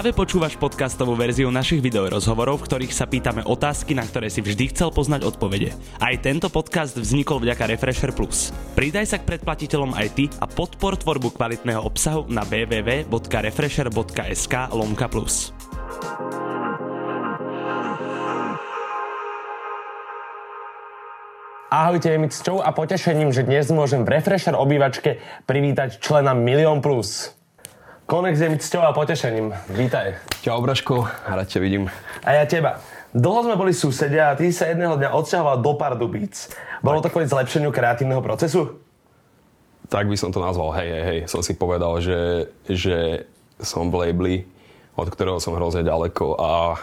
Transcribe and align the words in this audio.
Práve 0.00 0.16
počúvaš 0.16 0.56
podcastovú 0.56 1.12
verziu 1.12 1.52
našich 1.52 1.84
videorozhovorov, 1.84 2.64
v 2.64 2.72
ktorých 2.72 2.96
sa 2.96 3.04
pýtame 3.04 3.44
otázky, 3.44 3.92
na 3.92 4.00
ktoré 4.00 4.32
si 4.32 4.40
vždy 4.40 4.72
chcel 4.72 4.88
poznať 4.88 5.28
odpovede. 5.28 5.76
Aj 6.00 6.16
tento 6.24 6.48
podcast 6.48 6.96
vznikol 6.96 7.44
vďaka 7.44 7.68
Refresher 7.68 8.08
Plus. 8.16 8.48
Pridaj 8.72 9.12
sa 9.12 9.20
k 9.20 9.28
predplatiteľom 9.28 9.92
aj 9.92 10.08
ty 10.16 10.32
a 10.40 10.48
podpor 10.48 10.96
tvorbu 10.96 11.36
kvalitného 11.36 11.84
obsahu 11.84 12.24
na 12.32 12.48
www.refresher.sk 12.48 14.54
lomka 14.72 15.04
plus. 15.12 15.52
Ahojte, 21.68 22.08
je 22.08 22.16
mi 22.16 22.32
cťou 22.32 22.64
a 22.64 22.72
potešením, 22.72 23.36
že 23.36 23.44
dnes 23.44 23.68
môžem 23.68 24.08
v 24.08 24.16
Refresher 24.16 24.56
obývačke 24.56 25.20
privítať 25.44 26.00
člena 26.00 26.32
Milión 26.32 26.80
Plus. 26.80 27.36
Konex 28.10 28.42
je 28.42 28.50
mi 28.50 28.58
cťou 28.58 28.82
a 28.82 28.90
potešením. 28.90 29.54
Vítaj. 29.70 30.18
Čau, 30.42 30.58
Braško, 30.58 31.06
rád 31.30 31.46
ťa 31.46 31.62
vidím. 31.62 31.86
A 32.26 32.34
ja 32.34 32.42
teba. 32.42 32.82
Dlho 33.14 33.46
sme 33.46 33.54
boli 33.54 33.70
susedia 33.70 34.34
a 34.34 34.34
ty 34.34 34.50
sa 34.50 34.66
jedného 34.66 34.98
dňa 34.98 35.14
odsťahoval 35.14 35.62
do 35.62 35.78
Pardubíc. 35.78 36.50
Bolo 36.82 36.98
to 36.98 37.06
kvôli 37.06 37.30
zlepšeniu 37.30 37.70
kreatívneho 37.70 38.18
procesu? 38.18 38.82
Tak 39.86 40.10
by 40.10 40.18
som 40.18 40.34
to 40.34 40.42
nazval, 40.42 40.74
hej, 40.74 40.90
hej, 40.90 41.04
hej. 41.06 41.20
Som 41.30 41.46
si 41.46 41.54
povedal, 41.54 42.02
že, 42.02 42.50
že 42.66 43.30
som 43.62 43.94
v 43.94 44.02
labeli, 44.02 44.42
od 44.98 45.06
ktorého 45.06 45.38
som 45.38 45.54
hrozne 45.54 45.86
ďaleko 45.86 46.34
a 46.34 46.82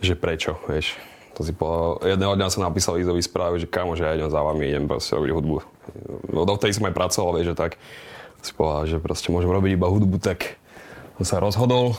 že 0.00 0.16
prečo, 0.16 0.56
vieš. 0.64 0.96
To 1.36 1.44
si 1.44 1.52
povedal, 1.52 2.16
jedného 2.16 2.32
dňa 2.40 2.48
som 2.48 2.64
napísal 2.64 2.96
Izovi 2.96 3.20
správu, 3.20 3.60
že 3.60 3.68
kamo, 3.68 4.00
že 4.00 4.08
ja 4.08 4.16
idem 4.16 4.32
za 4.32 4.40
vami, 4.40 4.64
idem 4.64 4.88
proste 4.88 5.12
robiť 5.12 5.28
hudbu. 5.28 5.56
No, 6.32 6.48
dovtedy 6.48 6.72
som 6.72 6.88
aj 6.88 6.96
pracoval, 6.96 7.36
vieš, 7.36 7.52
že 7.52 7.68
tak 7.68 7.76
si 8.42 8.52
povedal, 8.54 8.84
že 8.86 8.96
proste 9.02 9.28
môžem 9.34 9.50
robiť 9.50 9.74
iba 9.74 9.90
hudbu, 9.90 10.16
tak 10.22 10.58
som 11.18 11.24
sa 11.24 11.36
rozhodol, 11.42 11.98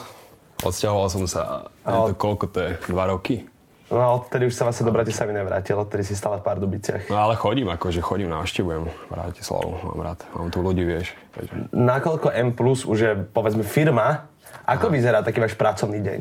odsťahoval 0.63 1.07
som 1.11 1.23
sa, 1.27 1.71
ale... 1.83 2.11
to, 2.11 2.19
koľko 2.19 2.45
to 2.47 2.57
je, 2.63 2.71
dva 2.91 3.11
roky? 3.11 3.47
No 3.89 4.21
odtedy 4.21 4.45
už 4.45 4.53
sa 4.53 4.69
vlastne 4.69 4.85
do 4.85 4.93
Bratislavy 4.93 5.33
nevrátil, 5.33 5.73
odtedy 5.73 6.05
si 6.05 6.13
stále 6.13 6.37
v 6.37 6.45
Pardubiciach. 6.45 7.09
No 7.09 7.25
ale 7.25 7.33
chodím, 7.33 7.73
akože 7.73 8.05
chodím, 8.05 8.29
návštevujem 8.29 8.85
Bratislavu, 9.09 9.81
mám 9.81 9.99
rád, 10.05 10.19
mám 10.37 10.53
tu 10.53 10.61
ľudí, 10.61 10.85
vieš. 10.85 11.17
Takže... 11.33 11.73
Nakoľko 11.73 12.27
M 12.29 12.53
už 12.85 12.99
je, 13.01 13.13
povedzme, 13.33 13.65
firma, 13.65 14.29
ako 14.69 14.87
Aha. 14.89 14.93
vyzerá 14.93 15.19
taký 15.25 15.41
váš 15.41 15.57
pracovný 15.57 16.05
deň? 16.05 16.19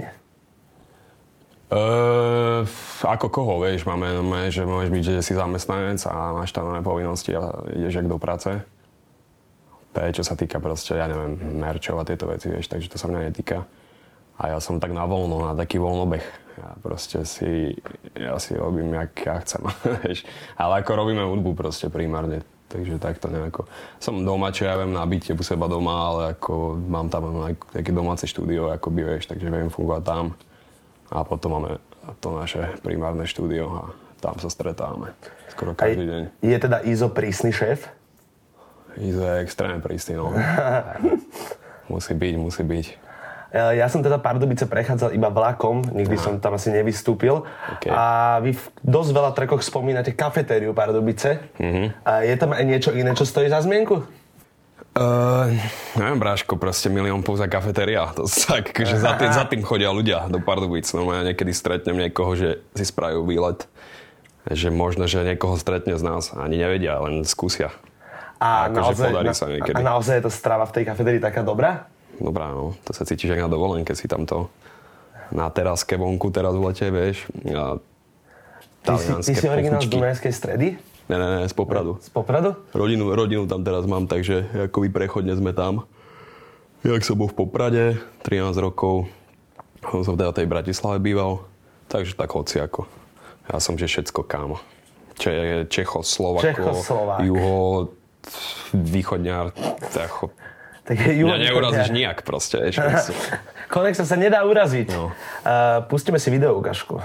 Uh, 1.69 2.65
ako 3.05 3.28
koho, 3.28 3.61
vieš, 3.61 3.84
máme, 3.84 4.25
máme, 4.25 4.48
že 4.48 4.65
môžeš 4.65 4.89
byť, 4.89 5.03
že 5.05 5.21
si 5.21 5.37
zamestnanec 5.37 6.00
a 6.09 6.33
máš 6.33 6.56
tam 6.56 6.81
povinnosti 6.81 7.37
a 7.37 7.53
ideš 7.69 8.00
jak 8.00 8.09
do 8.09 8.17
práce 8.17 8.65
je, 9.94 10.20
čo 10.20 10.25
sa 10.25 10.36
týka 10.36 10.61
proste, 10.61 10.94
ja 10.94 11.08
neviem, 11.08 11.39
merčov 11.58 11.98
a 12.00 12.08
tieto 12.08 12.28
veci, 12.28 12.53
vieš, 12.53 12.69
takže 12.69 12.92
to 12.92 13.00
sa 13.00 13.08
mňa 13.08 13.33
netýka. 13.33 13.64
A 14.39 14.55
ja 14.55 14.58
som 14.62 14.78
tak 14.78 14.94
na 14.94 15.03
voľno, 15.03 15.50
na 15.50 15.55
taký 15.58 15.83
voľnobeh. 15.83 16.22
Ja 16.58 16.75
proste 16.78 17.27
si, 17.27 17.75
ja 18.14 18.39
si 18.39 18.55
robím, 18.55 18.94
jak 18.94 19.12
ja 19.27 19.36
chcem, 19.42 19.62
vieš. 20.05 20.22
Ale 20.55 20.83
ako 20.83 20.91
robíme 20.94 21.22
hudbu 21.27 21.59
proste 21.59 21.91
primárne, 21.91 22.47
takže 22.70 23.03
takto 23.03 23.27
nejako. 23.33 23.66
Som 23.98 24.22
doma, 24.22 24.55
čo 24.55 24.70
ja 24.70 24.78
viem, 24.78 24.94
na 24.94 25.03
byte 25.03 25.34
u 25.34 25.42
seba 25.42 25.66
doma, 25.66 26.14
ale 26.14 26.22
ako 26.39 26.78
mám 26.78 27.11
tam 27.11 27.42
aj 27.42 27.59
také 27.75 27.91
domáce 27.91 28.31
štúdio, 28.31 28.70
ako 28.70 28.94
by, 28.94 29.00
vieš, 29.16 29.27
takže 29.27 29.50
viem 29.50 29.72
fungovať 29.72 30.03
tam. 30.06 30.25
A 31.11 31.25
potom 31.27 31.59
máme 31.59 31.83
to 32.22 32.31
naše 32.36 32.78
primárne 32.84 33.27
štúdio 33.27 33.66
a 33.75 33.83
tam 34.22 34.39
sa 34.39 34.53
stretávame 34.53 35.14
skoro 35.59 35.75
každý 35.75 36.06
deň. 36.06 36.22
Je 36.39 36.56
teda 36.62 36.78
Izo 36.86 37.11
prísny 37.11 37.50
šéf? 37.50 37.91
Izo 38.99 39.23
je 39.23 39.37
extrémne 39.47 39.79
prísny, 39.79 40.19
no. 40.19 40.35
musí 41.93 42.13
byť, 42.15 42.35
musí 42.37 42.63
byť. 42.67 42.87
Ja 43.49 43.89
som 43.89 44.05
teda 44.05 44.21
Pardubice 44.21 44.69
prechádzal 44.69 45.17
iba 45.17 45.33
vlakom, 45.33 45.81
nikdy 45.81 46.21
Aha. 46.21 46.25
som 46.29 46.33
tam 46.37 46.61
asi 46.61 46.69
nevystúpil. 46.69 47.49
Okay. 47.81 47.89
A 47.89 48.37
vy 48.45 48.53
v 48.53 48.65
dosť 48.84 49.11
veľa 49.17 49.31
trekoch 49.33 49.65
spomínate 49.65 50.12
kafetériu 50.12 50.77
Pardubice. 50.77 51.41
Uh-huh. 51.56 51.89
A 52.05 52.28
je 52.28 52.37
tam 52.37 52.53
aj 52.53 52.65
niečo 52.69 52.93
iné, 52.93 53.17
čo 53.17 53.25
stojí 53.25 53.49
za 53.49 53.65
zmienku? 53.65 54.05
Uh, 54.99 55.49
neviem, 55.97 56.21
Bráško, 56.21 56.61
proste 56.61 56.93
milión 56.93 57.25
plus 57.25 57.41
za 57.41 57.49
kafetéria. 57.49 58.12
To 58.12 58.28
tak, 58.28 58.75
že 58.77 59.01
za 59.01 59.17
tým, 59.17 59.31
za 59.33 59.45
tým 59.49 59.62
chodia 59.65 59.97
ľudia 59.97 60.28
do 60.28 60.45
Pardubic. 60.45 60.84
No 60.93 61.09
ja 61.09 61.25
niekedy 61.25 61.56
stretnem 61.56 61.97
niekoho, 61.97 62.37
že 62.37 62.61
si 62.77 62.84
spravujú 62.84 63.25
výlet. 63.25 63.65
Že 64.45 64.77
možno, 64.77 65.09
že 65.09 65.25
niekoho 65.25 65.56
stretne 65.56 65.97
z 65.97 66.05
nás. 66.05 66.37
Ani 66.37 66.61
nevedia, 66.61 67.01
len 67.01 67.25
skúsia. 67.25 67.72
A, 68.38 68.66
a 68.66 68.71
naozaj, 68.71 69.10
na, 69.10 69.34
sa 69.34 69.50
niekedy. 69.50 69.75
a 69.75 69.81
naozaj 69.82 70.22
je 70.22 70.25
to 70.26 70.32
strava 70.32 70.62
v 70.71 70.72
tej 70.78 70.84
kafederi 70.87 71.19
taká 71.19 71.43
dobrá? 71.43 71.91
Dobrá, 72.22 72.54
no. 72.54 72.78
To 72.87 72.91
sa 72.94 73.03
cítiš 73.03 73.34
aj 73.34 73.47
na 73.47 73.50
dovolenke, 73.50 73.94
si 73.99 74.06
tamto 74.06 74.50
na 75.34 75.50
teraske 75.50 75.99
vonku 75.99 76.31
teraz 76.31 76.54
v 76.54 76.62
lete, 76.71 76.87
vieš. 76.88 77.27
A 77.50 77.78
ty 78.82 78.93
si, 78.98 79.10
ty 79.27 79.32
si 79.34 79.47
originál 79.50 79.82
z 79.82 79.91
Dunajskej 79.91 80.32
stredy? 80.32 80.66
Ne, 81.09 81.16
ne, 81.16 81.28
ne, 81.41 81.47
z 81.48 81.54
Popradu. 81.56 81.97
Z 81.98 82.12
Popradu? 82.12 82.54
Rodinu, 82.77 83.10
rodinu 83.10 83.48
tam 83.48 83.65
teraz 83.65 83.88
mám, 83.88 84.04
takže 84.04 84.69
akoby 84.69 84.93
prechodne 84.93 85.32
sme 85.34 85.56
tam. 85.56 85.88
Jak 86.84 87.03
som 87.03 87.19
bol 87.19 87.32
v 87.32 87.37
Poprade, 87.43 87.84
13 88.22 88.54
rokov, 88.60 89.10
som 89.82 90.15
v 90.15 90.31
tej 90.31 90.47
Bratislave 90.47 91.03
býval, 91.03 91.43
takže 91.91 92.15
tak 92.15 92.31
hoci 92.31 92.60
ako. 92.62 92.87
Ja 93.48 93.59
som 93.59 93.81
že 93.81 93.88
všetko 93.88 94.21
kámo. 94.28 94.60
Če, 95.19 95.66
Čecho, 95.66 96.04
Slovako, 96.04 96.47
Čechoslovák. 96.47 97.27
Juho, 97.27 97.91
východňar, 98.75 99.53
tako, 99.93 100.31
tak 100.89 101.05
Mňa 101.05 101.53
neurazíš 101.53 101.93
nijak 101.93 102.25
proste. 102.29 102.73
Konexa 103.69 104.09
sa 104.09 104.17
nedá 104.17 104.49
uraziť. 104.49 104.89
No. 104.89 105.12
Uh, 105.45 105.84
pustíme 105.93 106.17
si 106.17 106.33
video 106.33 106.56
ukážku. 106.56 106.97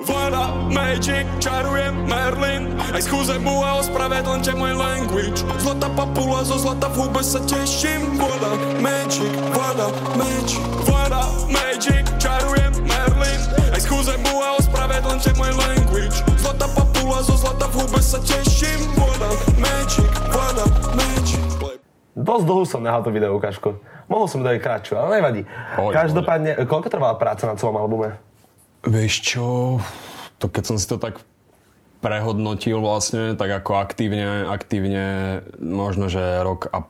Vláda, 0.00 0.56
Magic, 0.72 1.28
čarujem 1.44 1.92
Merlin 2.08 2.72
Aj 2.96 3.04
skúze 3.04 3.36
mu 3.36 3.60
a 3.60 3.84
ospravedlňte 3.84 4.56
môj 4.56 4.72
language 4.72 5.44
Zlatá 5.60 5.92
papula 5.92 6.40
zo 6.40 6.56
zlata 6.56 6.88
v 6.88 7.04
hube 7.04 7.20
sa 7.20 7.36
teším 7.44 8.16
Vláda, 8.16 8.56
Magic, 8.80 9.28
vláda, 9.52 9.92
Magic 10.16 10.64
Vláda, 10.88 11.20
Magic, 11.52 12.08
čarujem 12.16 12.72
Merlin 12.88 13.40
Aj 13.76 13.80
skúze 13.84 14.16
mu 14.24 14.40
a 14.40 14.56
ospravedlňte 14.56 15.36
môj 15.36 15.52
language 15.52 16.16
Zlatá 16.40 16.64
papula 16.72 16.89
zo 17.20 17.36
zlata 17.36 17.68
v 17.68 17.84
hube 17.84 18.00
sa 18.00 18.16
teším 18.16 18.80
Vláda, 18.96 19.28
Magic, 19.60 20.12
vláda, 20.32 20.64
Magic 20.96 21.44
Dosť 22.16 22.44
dlhú 22.48 22.64
som 22.64 22.80
nehal 22.84 23.00
tú 23.00 23.12
video 23.12 23.32
ukážku. 23.36 23.76
Mohol 24.10 24.26
som 24.28 24.40
dať 24.42 24.60
kratšiu, 24.60 24.98
ale 24.98 25.22
nevadí. 25.22 25.42
Poď, 25.78 25.92
Každopádne, 26.04 26.50
poď. 26.58 26.66
koľko 26.68 26.88
trvala 26.90 27.14
práca 27.16 27.44
na 27.48 27.54
celom 27.56 27.76
albume? 27.80 28.18
Vieš 28.84 29.14
čo, 29.24 29.46
to 30.36 30.48
keď 30.48 30.64
som 30.64 30.76
si 30.76 30.88
to 30.88 31.00
tak 31.00 31.20
prehodnotil 32.00 32.80
vlastne, 32.80 33.36
tak 33.36 33.52
ako 33.52 33.78
aktívne, 33.78 34.48
aktívne 34.48 35.40
možno, 35.60 36.08
že 36.08 36.20
rok 36.40 36.72
a 36.72 36.88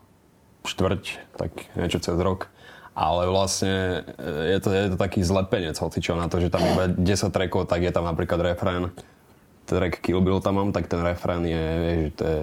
štvrť, 0.67 1.03
tak 1.39 1.51
niečo 1.75 1.99
cez 1.99 2.17
rok. 2.17 2.47
Ale 2.95 3.31
vlastne 3.31 4.03
je 4.23 4.59
to, 4.63 4.69
je 4.71 4.95
to 4.95 4.99
taký 4.99 5.23
zlepenec, 5.23 5.79
čo 5.79 6.13
na 6.19 6.27
to, 6.27 6.43
že 6.43 6.51
tam 6.51 6.63
iba 6.63 6.91
10 6.91 7.07
trackov, 7.31 7.71
tak 7.71 7.83
je 7.87 7.93
tam 7.95 8.07
napríklad 8.07 8.39
refrén. 8.55 8.91
Track 9.71 10.03
Kill 10.03 10.19
Bill 10.19 10.43
tam 10.43 10.59
mám, 10.59 10.71
tak 10.75 10.91
ten 10.91 10.99
refrén 10.99 11.47
je, 11.47 11.65
vieš, 11.79 11.99
to 12.19 12.25
je 12.27 12.41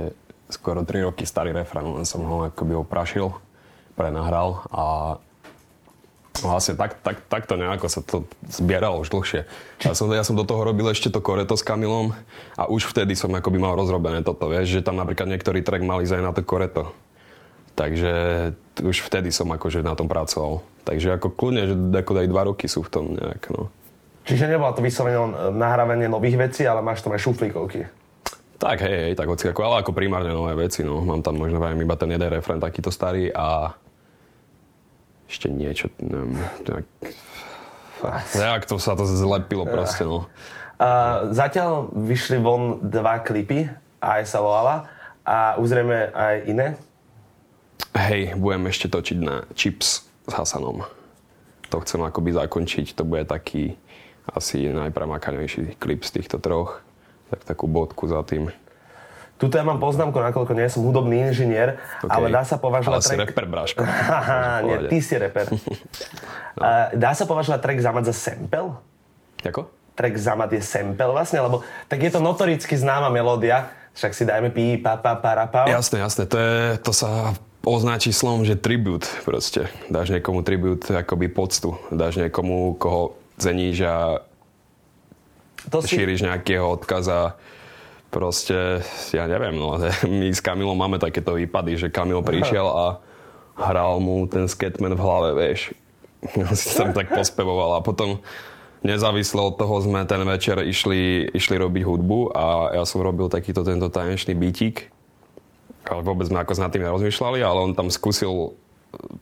skoro 0.48 0.88
3 0.88 1.12
roky 1.12 1.28
starý 1.28 1.52
refrén, 1.52 1.84
len 1.84 2.08
som 2.08 2.24
ho 2.24 2.48
akoby 2.48 2.80
oprašil, 2.80 3.36
prenahral 4.00 4.64
a 4.72 4.84
Vlastne 6.38 6.78
tak, 6.78 7.02
tak, 7.02 7.26
takto 7.26 7.58
nejako 7.58 7.88
sa 7.90 8.02
to 8.06 8.30
zbieralo 8.46 9.02
už 9.02 9.10
dlhšie. 9.10 9.50
Ja 9.82 9.98
som, 9.98 10.06
ja 10.14 10.22
som 10.22 10.38
do 10.38 10.46
toho 10.46 10.62
robil 10.62 10.86
ešte 10.94 11.10
to 11.10 11.18
koreto 11.18 11.58
s 11.58 11.66
Kamilom 11.66 12.14
a 12.54 12.70
už 12.70 12.94
vtedy 12.94 13.18
som 13.18 13.34
akoby 13.34 13.58
mal 13.58 13.74
rozrobené 13.74 14.22
toto, 14.22 14.46
vieš, 14.46 14.70
že 14.70 14.86
tam 14.86 15.02
napríklad 15.02 15.34
niektorý 15.34 15.66
track 15.66 15.82
mali 15.82 16.06
aj 16.06 16.22
na 16.22 16.34
to 16.34 16.46
koreto. 16.46 16.94
Takže 17.78 18.14
už 18.82 19.06
vtedy 19.06 19.30
som 19.30 19.50
akože 19.50 19.86
na 19.86 19.94
tom 19.94 20.10
pracoval. 20.10 20.66
Takže 20.86 21.18
ako 21.18 21.30
kľudne, 21.34 21.64
že 21.70 21.76
ako 21.94 22.12
aj 22.22 22.30
dva 22.30 22.44
roky 22.50 22.66
sú 22.66 22.82
v 22.86 22.90
tom 22.90 23.06
nejak, 23.18 23.54
no. 23.54 23.70
Čiže 24.28 24.52
nebolo 24.52 24.76
to 24.76 24.84
vyslovene 24.84 25.56
nahrávanie 25.56 26.12
nových 26.12 26.36
vecí, 26.36 26.68
ale 26.68 26.84
máš 26.84 27.00
tam 27.00 27.16
aj 27.16 27.24
šuflíkovky. 27.24 27.88
Tak, 28.60 28.84
hej, 28.84 28.96
hej, 29.08 29.14
tak 29.16 29.32
hoci 29.32 29.48
ako, 29.48 29.62
ale 29.64 29.76
ako 29.86 29.96
primárne 29.96 30.36
nové 30.36 30.52
veci, 30.58 30.84
no. 30.84 31.00
Mám 31.00 31.24
tam 31.24 31.40
možno 31.40 31.64
aj 31.64 31.78
iba 31.78 31.96
ten 31.96 32.12
jeden 32.12 32.28
refren 32.28 32.60
takýto 32.60 32.92
starý 32.92 33.32
a 33.32 33.72
ešte 35.32 35.48
niečo, 35.48 35.88
neviem, 36.04 36.36
tak... 36.68 36.84
Nejak 38.36 38.68
to 38.68 38.78
sa 38.78 39.00
to 39.00 39.08
zlepilo 39.08 39.64
proste, 39.64 40.04
no. 40.04 40.28
Uh, 40.78 41.32
zatiaľ 41.34 41.90
vyšli 41.96 42.38
von 42.38 42.84
dva 42.84 43.24
klipy, 43.24 43.70
aj 44.04 44.28
sa 44.28 44.44
volala, 44.44 44.90
a 45.24 45.56
uzrieme 45.60 46.12
aj 46.12 46.36
iné? 46.48 46.68
Hej, 47.98 48.38
budem 48.38 48.70
ešte 48.70 48.88
točiť 48.92 49.18
na 49.22 49.44
Chips 49.54 50.06
s 50.06 50.32
Hasanom. 50.34 50.86
To 51.68 51.84
chcem 51.84 52.00
akoby 52.00 52.32
zakončiť, 52.32 52.96
to 52.96 53.04
bude 53.04 53.28
taký 53.28 53.76
asi 54.34 54.68
najpremakanejší 54.72 55.80
klip 55.80 56.04
z 56.04 56.20
týchto 56.20 56.38
troch. 56.42 56.84
Tak 57.28 57.44
takú 57.44 57.68
bodku 57.68 58.08
za 58.08 58.24
tým. 58.24 58.52
Tuto 59.38 59.54
ja 59.54 59.62
mám 59.62 59.78
poznámku, 59.78 60.18
nakoľko 60.18 60.58
nie 60.58 60.66
som 60.66 60.82
hudobný 60.82 61.30
inžinier, 61.30 61.78
okay. 62.02 62.10
ale 62.10 62.34
dá 62.34 62.42
sa 62.42 62.58
považovať... 62.58 62.98
Ale 62.98 63.06
si 63.06 63.18
rapper, 63.22 63.46
bráško. 63.46 63.86
Haha, 64.10 64.66
nie, 64.66 64.90
ty 64.90 64.98
si 64.98 65.14
rapper. 65.14 65.54
no. 66.58 66.62
Dá 66.98 67.14
sa 67.14 67.30
považovať 67.30 67.60
track 67.62 67.80
Zamat 67.86 68.10
za 68.10 68.16
sample? 68.18 68.74
Ako? 69.46 69.70
Track 69.94 70.18
Zamat 70.18 70.50
je 70.58 70.62
sample 70.66 71.06
vlastne, 71.06 71.38
lebo 71.38 71.62
tak 71.86 72.02
je 72.02 72.10
to 72.10 72.18
notoricky 72.18 72.74
známa 72.74 73.14
melódia, 73.14 73.70
však 73.94 74.12
si 74.18 74.26
dajme 74.26 74.50
pí, 74.50 74.82
pa, 74.82 74.98
pa, 74.98 75.14
pa, 75.14 75.46
pa. 75.46 75.70
Jasné, 75.70 76.02
jasné, 76.02 76.26
to, 76.26 76.38
je, 76.42 76.82
to 76.82 76.90
sa 76.90 77.38
označí 77.62 78.10
slovom, 78.10 78.42
že 78.42 78.58
tribut 78.58 79.06
proste. 79.22 79.70
Dáš 79.94 80.10
niekomu 80.10 80.42
tribut, 80.42 80.82
akoby 80.88 81.30
poctu. 81.30 81.78
Dáš 81.94 82.18
niekomu, 82.18 82.74
koho 82.80 83.20
ceníš 83.38 83.78
a 83.86 83.96
to 85.70 85.82
si... 85.82 85.98
šíriš 85.98 86.26
nejakého 86.26 86.66
odkaza 86.66 87.38
proste, 88.10 88.82
ja 89.14 89.28
neviem, 89.28 89.56
no, 89.56 89.78
my 90.20 90.28
s 90.32 90.42
Kamilom 90.42 90.78
máme 90.78 90.98
takéto 90.98 91.36
výpady, 91.36 91.78
že 91.78 91.94
Kamil 91.94 92.24
prišiel 92.24 92.68
a 92.68 92.86
hral 93.58 94.00
mu 94.00 94.26
ten 94.30 94.46
skatman 94.46 94.94
v 94.94 95.02
hlave, 95.02 95.30
vieš. 95.38 95.74
si 96.58 96.74
tam 96.74 96.94
tak 96.98 97.14
pospevoval 97.14 97.78
a 97.78 97.86
potom 97.86 98.22
nezávisle 98.82 99.42
od 99.42 99.58
toho 99.58 99.82
sme 99.82 100.06
ten 100.06 100.22
večer 100.26 100.62
išli, 100.66 101.30
išli 101.34 101.56
robiť 101.58 101.84
hudbu 101.86 102.20
a 102.34 102.46
ja 102.78 102.84
som 102.86 103.02
robil 103.02 103.30
takýto 103.30 103.66
tento 103.66 103.90
tanečný 103.90 104.34
bytík. 104.38 104.94
Ale 105.88 106.04
vôbec 106.04 106.28
sme 106.28 106.44
ako 106.44 106.52
nad 106.60 106.72
tým 106.74 106.84
nerozmýšľali, 106.84 107.40
ale 107.40 107.60
on 107.64 107.72
tam 107.72 107.88
skúsil 107.88 108.60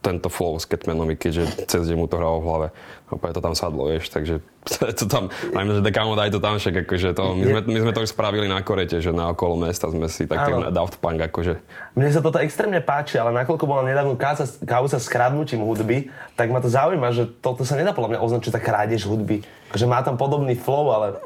tento 0.00 0.30
flow 0.30 0.56
s 0.56 0.64
Catmanovi, 0.64 1.18
keďže 1.18 1.66
cez 1.66 1.90
deň 1.90 1.96
mu 1.98 2.06
to 2.06 2.16
hralo 2.16 2.38
v 2.38 2.46
hlave. 2.46 2.68
Opäť 3.06 3.38
to 3.38 3.40
tam 3.42 3.54
sadlo, 3.54 3.86
vieš, 3.86 4.10
takže 4.10 4.42
to 4.98 5.04
tam, 5.06 5.30
najmä, 5.54 5.78
že 5.78 5.82
dekamo 5.82 6.18
daj 6.18 6.34
to 6.34 6.40
tam 6.42 6.58
však, 6.58 6.86
akože 6.86 7.14
to, 7.14 7.24
my 7.38 7.44
sme, 7.46 7.60
my 7.70 7.78
sme 7.86 7.92
to 7.94 8.00
spravili 8.06 8.46
na 8.50 8.62
korete, 8.62 8.98
že 8.98 9.14
na 9.14 9.30
okolo 9.30 9.58
mesta 9.66 9.86
sme 9.90 10.10
si 10.10 10.26
tak 10.26 10.50
na 10.50 10.74
Daft 10.74 10.98
Punk, 10.98 11.18
akože. 11.18 11.58
Mne 11.94 12.10
sa 12.10 12.22
toto 12.22 12.42
extrémne 12.42 12.82
páči, 12.82 13.18
ale 13.18 13.30
nakoľko 13.34 13.64
bola 13.66 13.86
nedávno 13.86 14.18
kauza 14.66 14.98
s 14.98 15.06
kradnutím 15.06 15.62
hudby, 15.62 16.10
tak 16.34 16.50
ma 16.50 16.58
to 16.58 16.70
zaujíma, 16.70 17.14
že 17.14 17.30
toto 17.42 17.62
sa 17.62 17.78
nedá 17.78 17.94
podľa 17.94 18.16
mňa 18.16 18.20
označiť 18.22 18.52
za 18.54 18.60
krádež 18.62 19.06
hudby. 19.06 19.46
Že 19.74 19.86
má 19.90 20.02
tam 20.02 20.14
podobný 20.18 20.54
flow, 20.54 20.90
ale... 20.94 21.18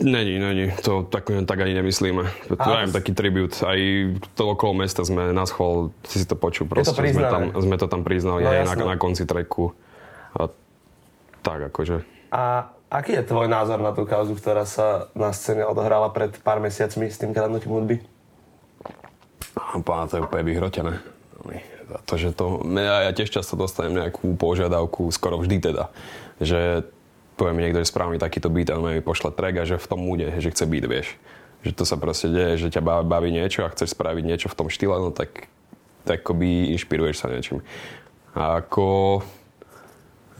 Není, 0.00 0.38
není. 0.38 0.72
To 0.82 1.04
tak, 1.04 1.28
tak 1.46 1.60
ani 1.60 1.74
nemyslíme. 1.74 2.24
To 2.48 2.70
je 2.78 2.92
taký 2.92 3.12
tribut. 3.12 3.52
Aj 3.60 3.78
to 4.34 4.42
okolo 4.56 4.72
mesta 4.80 5.04
sme 5.04 5.36
na 5.36 5.44
schvál, 5.44 5.92
si 6.08 6.24
si 6.24 6.26
to 6.26 6.40
počul 6.40 6.66
proste. 6.66 6.96
to 6.96 7.04
sme, 7.04 7.24
tam, 7.28 7.42
sme 7.52 7.76
to 7.76 7.86
tam 7.86 8.00
priznali 8.00 8.44
no, 8.44 8.48
aj 8.48 8.58
na, 8.64 8.74
na 8.74 8.96
konci 8.96 9.28
treku. 9.28 9.76
A 10.32 10.48
tak 11.44 11.68
akože. 11.68 12.00
A 12.32 12.72
aký 12.88 13.20
je 13.20 13.28
tvoj 13.28 13.52
názor 13.52 13.78
na 13.84 13.92
tú 13.92 14.08
kauzu, 14.08 14.32
ktorá 14.36 14.64
sa 14.64 15.12
na 15.12 15.36
scéne 15.36 15.68
odohrala 15.68 16.08
pred 16.08 16.32
pár 16.40 16.64
mesiacmi 16.64 17.12
s 17.12 17.20
tým 17.20 17.36
kradnutím 17.36 17.72
hudby? 17.76 17.96
Pána, 19.84 20.08
to 20.08 20.18
je 20.18 20.24
úplne 20.24 20.44
vyhrotené. 20.48 20.98
To, 22.06 22.14
že 22.14 22.30
to, 22.30 22.62
ja, 22.78 23.10
ja 23.10 23.12
tiež 23.12 23.34
často 23.34 23.58
dostanem 23.58 23.98
nejakú 23.98 24.38
požiadavku, 24.38 25.10
skoro 25.10 25.42
vždy 25.42 25.58
teda, 25.58 25.90
že 26.38 26.86
povie 27.40 27.56
niekto, 27.56 27.80
že 27.80 27.88
správa 27.88 28.12
takýto 28.20 28.52
beat 28.52 28.68
a 28.68 28.76
mi 28.76 29.00
pošle 29.00 29.32
track 29.32 29.64
a 29.64 29.64
že 29.64 29.80
v 29.80 29.88
tom 29.88 30.04
múde, 30.04 30.28
že 30.36 30.52
chce 30.52 30.68
beat, 30.68 30.84
vieš. 30.84 31.16
Že 31.64 31.72
to 31.72 31.84
sa 31.88 31.96
proste 31.96 32.28
deje, 32.28 32.68
že 32.68 32.68
ťa 32.68 32.84
baví 32.84 33.32
niečo 33.32 33.64
a 33.64 33.72
chceš 33.72 33.96
spraviť 33.96 34.24
niečo 34.28 34.52
v 34.52 34.56
tom 34.60 34.68
štýle, 34.68 35.00
no 35.00 35.08
tak, 35.08 35.48
tak 36.04 36.20
akoby 36.20 36.76
inšpiruješ 36.76 37.24
sa 37.24 37.32
niečím. 37.32 37.64
A 38.36 38.60
ako... 38.60 39.20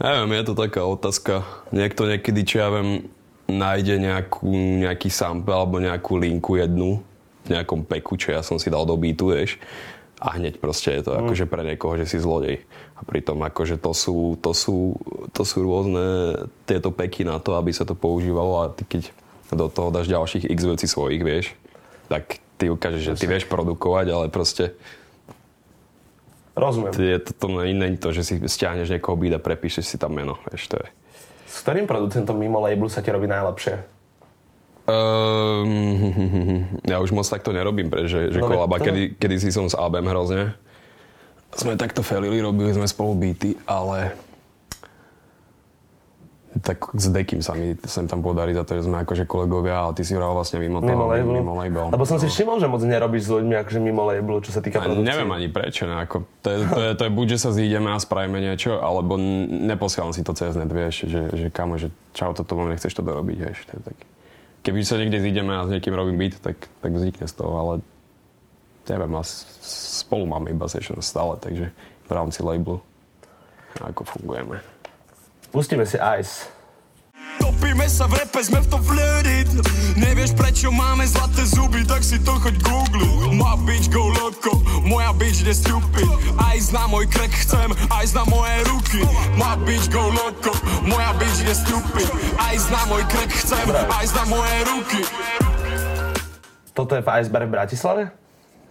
Neviem, 0.01 0.33
je 0.37 0.45
to 0.49 0.53
taká 0.57 0.81
otázka. 0.85 1.33
Niekto 1.73 2.09
niekedy, 2.09 2.41
čo 2.45 2.55
ja 2.61 2.69
viem, 2.73 3.09
nájde 3.45 4.01
nejakú, 4.01 4.49
nejaký 4.81 5.09
sample 5.13 5.53
alebo 5.53 5.77
nejakú 5.77 6.17
linku 6.17 6.57
jednu 6.57 7.01
v 7.45 7.47
nejakom 7.57 7.85
peku, 7.85 8.17
čo 8.17 8.33
ja 8.33 8.41
som 8.45 8.61
si 8.61 8.69
dal 8.69 8.85
do 8.85 8.93
beatu, 8.97 9.33
vieš 9.33 9.57
a 10.21 10.37
hneď 10.37 10.61
proste 10.61 10.93
je 10.93 11.01
to 11.01 11.17
mm. 11.17 11.25
akože 11.25 11.45
pre 11.49 11.65
niekoho, 11.65 11.97
že 11.97 12.05
si 12.05 12.21
zlodej. 12.21 12.61
A 12.93 13.01
pritom 13.01 13.41
akože 13.41 13.81
to 13.81 13.91
sú, 13.97 14.37
to 14.37 14.53
sú, 14.53 14.93
to 15.33 15.41
sú 15.41 15.65
rôzne 15.65 16.37
tieto 16.69 16.93
peky 16.93 17.25
na 17.25 17.41
to, 17.41 17.57
aby 17.57 17.73
sa 17.73 17.81
to 17.89 17.97
používalo 17.97 18.61
a 18.61 18.69
ty 18.69 18.85
keď 18.85 19.09
do 19.51 19.67
toho 19.67 19.89
dáš 19.89 20.07
ďalších 20.07 20.47
x 20.47 20.59
vecí 20.63 20.85
svojich, 20.87 21.21
vieš, 21.25 21.45
tak 22.07 22.39
ty 22.55 22.69
ukážeš, 22.69 23.01
že 23.03 23.13
ty 23.19 23.25
vieš 23.27 23.49
produkovať, 23.49 24.05
ale 24.13 24.25
proste 24.29 24.77
Rozumiem. 26.51 26.91
Je 26.91 27.19
to, 27.19 27.31
to 27.31 27.45
není 27.63 27.95
to, 27.95 28.11
že 28.11 28.27
si 28.27 28.35
stiahneš 28.43 28.91
niekoho 28.91 29.15
beat 29.15 29.33
a 29.33 29.39
prepíšeš 29.39 29.87
si 29.87 29.95
tam 29.95 30.19
meno, 30.19 30.35
vieš, 30.51 30.67
to 30.67 30.77
je. 30.83 30.87
S 31.47 31.63
ktorým 31.63 31.87
producentom 31.87 32.35
mimo 32.35 32.59
labelu 32.59 32.91
sa 32.91 32.99
ti 32.99 33.07
robí 33.07 33.23
najlepšie? 33.27 33.79
Um, 34.91 36.79
ja 36.91 36.99
už 36.99 37.15
moc 37.15 37.27
takto 37.27 37.55
nerobím, 37.55 37.87
pretože 37.87 38.31
že 38.35 38.39
no, 38.39 38.47
kolaba, 38.51 38.77
to... 38.77 38.91
kedy, 38.91 39.15
kedy 39.15 39.35
si 39.39 39.49
som 39.49 39.67
s 39.67 39.75
Abem 39.77 40.05
hrozne. 40.07 40.55
Sme 41.51 41.75
takto 41.75 41.99
felili, 42.03 42.39
robili 42.39 42.71
sme 42.71 42.87
spolu 42.87 43.11
beaty, 43.15 43.59
ale 43.67 44.15
tak 46.59 46.83
s 46.91 47.07
Dekým 47.07 47.39
sa 47.39 47.55
mi 47.55 47.79
sem 47.87 48.11
tam 48.11 48.19
podarí 48.19 48.51
za 48.51 48.67
to, 48.67 48.75
že 48.75 48.83
sme 48.83 48.99
akože 49.07 49.23
kolegovia, 49.23 49.87
ale 49.87 49.95
ty 49.95 50.03
si 50.03 50.11
hral 50.11 50.35
vlastne 50.35 50.59
mimo, 50.59 50.83
mimo, 50.83 51.07
toho, 51.07 51.11
label. 51.15 51.31
mimo 51.31 51.53
label. 51.55 51.87
Lebo 51.95 52.03
som 52.03 52.19
no. 52.19 52.23
si 52.23 52.27
všimol, 52.27 52.59
že 52.59 52.67
moc 52.67 52.83
nerobíš 52.83 53.23
s 53.27 53.29
ľuďmi 53.31 53.55
akože 53.63 53.79
mimo 53.79 54.03
labelu, 54.03 54.39
čo 54.43 54.51
sa 54.51 54.59
týka 54.59 54.83
produkcie. 54.83 55.07
Neviem 55.07 55.31
ani 55.31 55.47
prečo, 55.47 55.87
ne, 55.87 56.03
ako, 56.03 56.27
to, 56.43 56.47
je, 56.51 56.57
to, 56.67 56.81
je, 56.83 56.91
to 56.99 57.03
je 57.07 57.11
buď, 57.11 57.25
že 57.31 57.37
sa 57.39 57.49
zídeme 57.55 57.89
a 57.95 57.97
spravíme 57.99 58.39
niečo, 58.43 58.83
alebo 58.83 59.15
neposielam 59.47 60.11
si 60.11 60.27
to 60.27 60.35
cez 60.35 60.59
net, 60.59 60.67
vieš, 60.67 61.07
že, 61.07 61.21
že 61.31 61.47
kamo, 61.47 61.79
že 61.79 61.87
čau, 62.11 62.35
toto 62.35 62.59
mám, 62.59 62.67
nechceš 62.67 62.99
to 62.99 63.03
dorobiť, 63.03 63.37
vieš, 63.39 63.57
to 63.71 63.79
je 63.79 63.83
taký 63.95 64.05
keby 64.61 64.79
sa 64.85 64.97
niekde 64.97 65.21
zídeme 65.21 65.53
a 65.53 65.65
s 65.65 65.73
niekým 65.73 65.93
robím 65.93 66.17
beat, 66.17 66.37
tak, 66.41 66.69
tak 66.81 66.91
vznikne 66.93 67.25
z 67.25 67.33
toho, 67.33 67.53
ale 67.57 67.73
neviem, 68.89 69.13
spolu 70.01 70.25
máme 70.25 70.53
iba 70.53 70.65
session 70.69 70.97
stále, 71.01 71.37
takže 71.37 71.69
v 72.05 72.11
rámci 72.11 72.41
labelu 72.41 72.81
ako 73.79 74.03
fungujeme. 74.03 74.59
Pustíme 75.51 75.87
si 75.87 75.95
Ice. 76.19 76.47
Topíme 77.39 77.87
sa 77.89 78.05
v 78.05 78.21
repe, 78.21 78.39
sme 78.43 78.61
v 78.61 78.67
tom 78.69 78.81
flirtit 78.85 79.49
Nevieš 79.97 80.37
prečo 80.37 80.69
máme 80.69 81.09
zlaté 81.09 81.41
zuby, 81.47 81.81
tak 81.89 82.05
si 82.05 82.21
to 82.21 82.37
choď 82.37 82.53
googli 82.61 83.33
Ma 83.33 83.57
bitch 83.65 83.89
go 83.89 84.13
loco, 84.13 84.61
moja 84.85 85.09
bitch 85.17 85.41
ide 85.41 85.55
stupid 85.55 86.05
Na 86.71 86.87
môj 86.87 87.03
krek 87.11 87.35
chcem, 87.35 87.67
aj 87.91 88.15
na 88.15 88.23
moje 88.31 88.55
ruky 88.71 89.03
Ma 89.35 89.59
bitch 89.59 89.91
go 89.91 90.07
loco, 90.07 90.55
moja 90.87 91.11
bitch 91.19 91.43
ide 91.43 91.51
stupid 91.51 92.07
Aj 92.39 92.55
na 92.71 92.81
môj 92.87 93.03
krek 93.11 93.27
chcem, 93.27 93.67
aj 93.75 94.07
na 94.15 94.23
moje 94.31 94.55
ruky 94.71 95.01
Toto 96.71 96.95
je 96.95 97.03
v 97.03 97.11
Iceberg 97.19 97.51
v 97.51 97.55
Bratislave? 97.59 98.03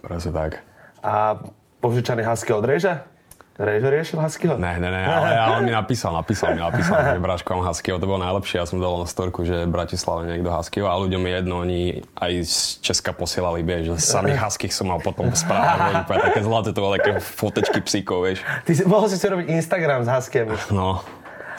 Presne 0.01 0.33
tak. 0.33 0.65
A 1.05 1.45
požičaný 1.85 2.25
husky 2.25 2.57
od 2.57 2.65
Rejža? 2.65 3.05
Rejžo 3.61 3.93
riešil 3.93 4.17
Huskyho? 4.25 4.57
Ne, 4.57 4.81
ne, 4.81 4.89
ne, 4.89 5.05
ale, 5.05 5.37
ale 5.37 5.53
on 5.61 5.69
mi 5.69 5.73
napísal, 5.77 6.17
napísal 6.17 6.57
mi, 6.57 6.65
napísal 6.65 7.13
že 7.13 7.21
Braško 7.21 7.61
mám 7.61 7.69
Huskyho, 7.69 8.01
to 8.01 8.09
bolo 8.09 8.25
najlepšie. 8.25 8.57
Ja 8.57 8.65
som 8.65 8.81
dal 8.81 8.97
na 8.97 9.05
storku, 9.05 9.45
že 9.45 9.69
v 9.69 9.73
Bratislave 9.77 10.33
niekto 10.33 10.49
Huskyho 10.49 10.89
a 10.89 10.97
ľuďom 10.97 11.21
je 11.21 11.33
jedno, 11.37 11.55
oni 11.61 11.81
aj 12.17 12.33
z 12.49 12.57
Česka 12.81 13.13
posielali, 13.13 13.61
vieš, 13.61 14.01
že 14.01 14.17
samých 14.17 14.41
Huskych 14.41 14.73
som 14.73 14.89
mal 14.89 15.05
potom 15.05 15.29
správať, 15.29 16.09
také 16.09 16.41
zlaté, 16.41 16.73
to 16.73 16.81
bolo 16.81 16.97
také 16.97 17.21
fotečky 17.21 17.85
psíkov, 17.85 18.25
vieš. 18.25 18.41
Ty 18.65 18.73
si, 18.73 18.83
mohol 18.89 19.13
si 19.13 19.21
si 19.21 19.29
robiť 19.29 19.53
Instagram 19.53 20.09
s 20.09 20.09
Huskymi. 20.09 20.57
No, 20.73 21.05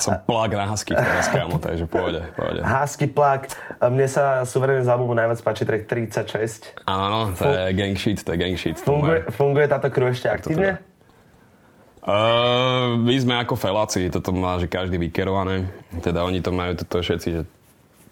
som 0.02 0.18
plak 0.26 0.58
na 0.58 0.66
Husky 0.66 0.98
teraz, 0.98 1.30
kámo, 1.38 1.62
takže 1.62 1.86
pohode, 1.86 2.26
pohode. 2.34 2.66
Husky 2.66 3.06
plak. 3.06 3.54
Mne 3.78 4.10
sa 4.10 4.42
suverénne 4.42 4.82
z 4.82 4.90
albumu 4.90 5.14
najviac 5.14 5.38
páči 5.46 5.70
track 5.70 5.86
36. 5.86 6.82
Áno, 6.90 7.30
to 7.38 7.46
je 7.46 7.78
gang 7.78 7.94
shit, 7.94 8.26
to 8.26 8.34
je 8.34 8.38
gang 8.42 8.58
shit. 8.58 8.82
Funguje, 8.82 9.30
funguje 9.30 9.70
táto 9.70 9.94
crew 9.94 10.10
ešte 10.10 10.34
aktívne? 10.34 10.82
Uh, 12.02 12.98
my 12.98 13.14
sme 13.14 13.38
ako 13.38 13.54
feláci, 13.54 14.10
toto 14.10 14.34
má, 14.34 14.58
že 14.58 14.66
každý 14.66 14.98
vykerované. 14.98 15.70
Teda 16.02 16.26
oni 16.26 16.42
to 16.42 16.50
majú 16.50 16.74
toto 16.74 16.98
všetci, 16.98 17.30
že 17.30 17.42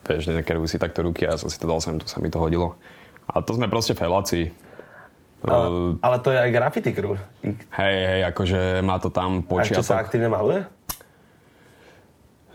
vieš, 0.06 0.30
nekerujú 0.30 0.70
si 0.70 0.78
takto 0.78 1.02
ruky 1.02 1.26
a 1.26 1.34
ja 1.34 1.42
som 1.42 1.50
si 1.50 1.58
to 1.58 1.66
dal 1.66 1.82
sem, 1.82 1.98
to 1.98 2.06
sa 2.06 2.22
mi 2.22 2.30
to 2.30 2.38
hodilo. 2.38 2.78
A 3.26 3.42
to 3.42 3.58
sme 3.58 3.66
proste 3.66 3.98
feláci. 3.98 4.54
Ale, 5.42 5.66
uh, 5.66 6.06
ale 6.06 6.18
to 6.22 6.30
je 6.30 6.38
aj 6.38 6.50
graffiti 6.54 6.94
crew. 6.94 7.18
Hej, 7.82 7.96
hej, 7.98 8.22
akože 8.30 8.86
má 8.86 9.02
to 9.02 9.10
tam 9.10 9.42
počiatok. 9.42 9.82
A 9.82 9.82
ešte 9.82 9.90
sa 9.90 9.98
aktívne 9.98 10.30
maluje? 10.30 10.62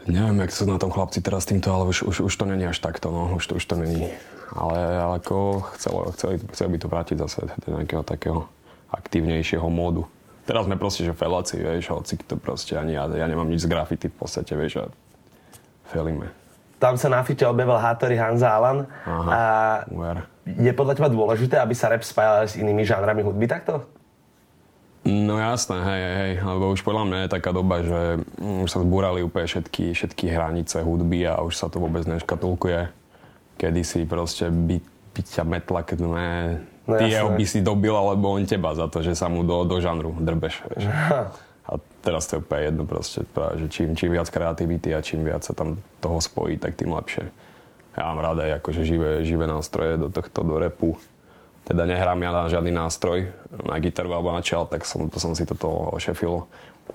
Neviem, 0.05 0.45
jak 0.45 0.53
sú 0.53 0.69
na 0.69 0.76
tom 0.76 0.93
chlapci 0.93 1.25
teraz 1.25 1.49
týmto, 1.49 1.73
ale 1.73 1.88
už, 1.88 2.05
už, 2.05 2.17
už 2.29 2.35
to 2.37 2.45
není 2.45 2.69
až 2.69 2.79
takto, 2.79 3.09
no, 3.09 3.41
už 3.41 3.45
to, 3.49 3.53
už 3.57 3.64
to 3.64 3.75
není. 3.75 4.12
Ale, 4.55 4.79
ale 5.00 5.14
ako 5.19 5.67
chcelo, 5.75 6.12
chceli, 6.14 6.38
chceli 6.53 6.69
by 6.76 6.79
to 6.79 6.87
vrátiť 6.93 7.17
zase 7.19 7.41
do 7.64 7.69
nejakého 7.75 8.05
takého 8.05 8.47
aktívnejšieho 8.93 9.64
módu. 9.67 10.07
Teraz 10.45 10.69
sme 10.69 10.77
proste, 10.77 11.09
že 11.09 11.17
feláci, 11.17 11.57
vieš, 11.57 11.89
hoci 11.89 12.21
to 12.21 12.37
proste 12.37 12.77
ani 12.77 12.97
ja, 12.97 13.09
ja 13.09 13.25
nemám 13.25 13.49
nič 13.49 13.65
z 13.65 13.69
grafity 13.73 14.13
v 14.13 14.17
podstate, 14.17 14.53
vieš, 14.53 14.85
a 14.85 14.93
felíme. 15.89 16.29
Tam 16.77 17.01
sa 17.01 17.09
na 17.09 17.25
fite 17.25 17.49
objavil 17.49 17.81
Hattori 17.81 18.21
Hanza 18.21 18.53
Alan. 18.53 18.85
Aha, 19.09 19.31
a 19.33 19.41
je 20.45 20.73
podľa 20.77 21.01
teba 21.01 21.09
dôležité, 21.09 21.57
aby 21.57 21.73
sa 21.73 21.89
rap 21.89 22.05
spájal 22.05 22.45
s 22.45 22.61
inými 22.61 22.85
žánrami 22.85 23.25
hudby 23.25 23.49
takto? 23.49 23.89
No 25.05 25.41
jasné, 25.41 25.81
hej, 25.81 26.03
hej, 26.17 26.33
lebo 26.45 26.73
už 26.73 26.81
podľa 26.81 27.05
mňa 27.09 27.19
je 27.25 27.35
taká 27.37 27.51
doba, 27.53 27.85
že 27.85 28.01
už 28.41 28.69
sa 28.69 28.81
zbúrali 28.81 29.21
úplne 29.25 29.49
všetky, 29.49 29.97
všetky 29.97 30.33
hranice 30.33 30.81
hudby 30.81 31.29
a 31.29 31.41
už 31.41 31.57
sa 31.57 31.73
to 31.73 31.81
vôbec 31.81 32.05
neškatulkuje. 32.05 32.89
Kedy 33.57 33.81
si 33.85 34.05
proste 34.05 34.49
by 34.49 34.81
by 35.15 35.21
ťa 35.23 35.45
metla, 35.47 35.81
keď 35.87 35.99
ne, 36.03 36.31
No 36.85 37.00
ty 37.00 37.09
jeho 37.09 37.33
by 37.33 37.45
si 37.49 37.64
dobil, 37.64 37.97
alebo 37.97 38.37
on 38.37 38.45
teba 38.45 38.76
za 38.76 38.93
to, 38.93 39.00
že 39.00 39.17
sa 39.17 39.33
mu 39.33 39.41
do, 39.41 39.64
do 39.64 39.81
žanru 39.81 40.12
drbeš. 40.21 40.61
Vieš. 40.69 40.85
A 41.64 41.81
teraz 42.05 42.29
to 42.29 42.37
je 42.37 42.41
úplne 42.45 42.62
jedno 42.69 42.85
proste, 42.85 43.25
že 43.57 43.67
čím, 43.73 43.97
čím 43.97 44.12
viac 44.12 44.29
kreativity 44.29 44.93
a 44.93 45.00
čím 45.00 45.25
viac 45.25 45.41
sa 45.49 45.57
tam 45.57 45.81
toho 46.05 46.21
spojí, 46.21 46.61
tak 46.61 46.76
tým 46.76 46.93
lepšie. 46.93 47.25
Ja 47.97 48.12
mám 48.12 48.21
rád 48.21 48.45
aj 48.45 48.61
akože 48.61 48.85
živé, 48.85 49.25
živé 49.25 49.49
nástroje 49.49 49.97
do 49.97 50.12
tohto, 50.12 50.45
do 50.45 50.61
repu. 50.61 51.00
Teda 51.64 51.88
nehrám 51.88 52.21
ja 52.21 52.31
na 52.37 52.53
žiadny 52.53 52.69
nástroj, 52.69 53.33
na 53.64 53.81
gitaru 53.81 54.12
alebo 54.12 54.37
na 54.37 54.45
čel, 54.45 54.69
tak 54.69 54.85
som, 54.85 55.09
to 55.09 55.17
som 55.17 55.33
si 55.33 55.49
toto 55.49 55.97
ošefil 55.97 56.45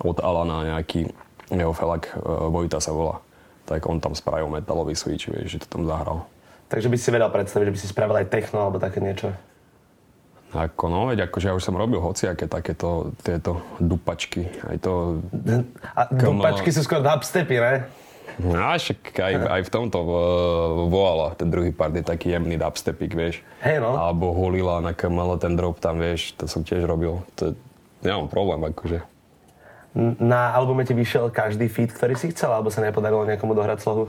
od 0.05 0.17
Alana 0.21 0.77
nejaký, 0.77 1.09
jeho 1.49 1.73
felak 1.73 2.13
uh, 2.13 2.45
Vojta 2.53 2.77
sa 2.77 2.93
volá. 2.93 3.25
Tak 3.65 3.89
on 3.89 3.97
tam 3.97 4.13
spravil 4.13 4.53
metalový 4.53 4.93
switch, 4.93 5.33
vieš, 5.33 5.57
že 5.57 5.59
to 5.65 5.81
tam 5.81 5.89
zahral. 5.89 6.29
Takže 6.69 6.85
by 6.85 6.97
si 7.01 7.09
vedel 7.09 7.33
predstaviť, 7.33 7.65
že 7.65 7.73
by 7.73 7.79
si 7.81 7.87
spravil 7.89 8.15
aj 8.21 8.29
techno 8.29 8.61
alebo 8.61 8.77
také 8.77 9.01
niečo. 9.01 9.33
Ako 10.49 10.89
no, 10.89 11.13
veď 11.13 11.29
akože 11.29 11.53
ja 11.53 11.53
už 11.53 11.61
som 11.61 11.77
robil 11.77 12.01
hociaké 12.01 12.49
takéto 12.49 13.13
tieto 13.21 13.61
dupačky. 13.77 14.49
Aj 14.65 14.81
to... 14.81 15.21
A 15.93 16.09
Come 16.09 16.41
dupačky 16.41 16.73
sú 16.73 16.81
skôr 16.81 17.05
dubstepy, 17.05 17.61
ne? 17.61 17.75
No 18.39 18.55
však 18.55 19.19
aj, 19.19 19.33
aj 19.51 19.61
v 19.67 19.71
tomto 19.73 19.99
uh, 19.99 20.15
volala, 20.87 21.35
ten 21.35 21.51
druhý 21.51 21.75
part 21.75 21.91
je 21.91 22.01
taký 22.01 22.31
jemný 22.31 22.55
dubstepik, 22.55 23.11
vieš. 23.11 23.43
Hej, 23.59 23.83
no. 23.83 23.93
Alebo 23.93 24.31
hulila 24.31 24.79
na 24.79 24.95
KML, 24.95 25.35
ten 25.37 25.59
drop 25.59 25.83
tam, 25.83 25.99
vieš, 25.99 26.33
to 26.39 26.47
som 26.47 26.63
tiež 26.63 26.87
robil. 26.87 27.19
To, 27.35 27.51
nemám 27.99 28.31
problém, 28.31 28.63
akože. 28.71 29.03
Na 30.23 30.55
albume 30.55 30.87
ti 30.87 30.95
vyšiel 30.95 31.35
každý 31.35 31.67
feat, 31.67 31.91
ktorý 31.91 32.15
si 32.15 32.31
chcel, 32.31 32.55
alebo 32.55 32.71
sa 32.71 32.79
nepodarilo 32.79 33.27
niekomu 33.27 33.51
dohrať 33.51 33.83
slohu? 33.83 34.07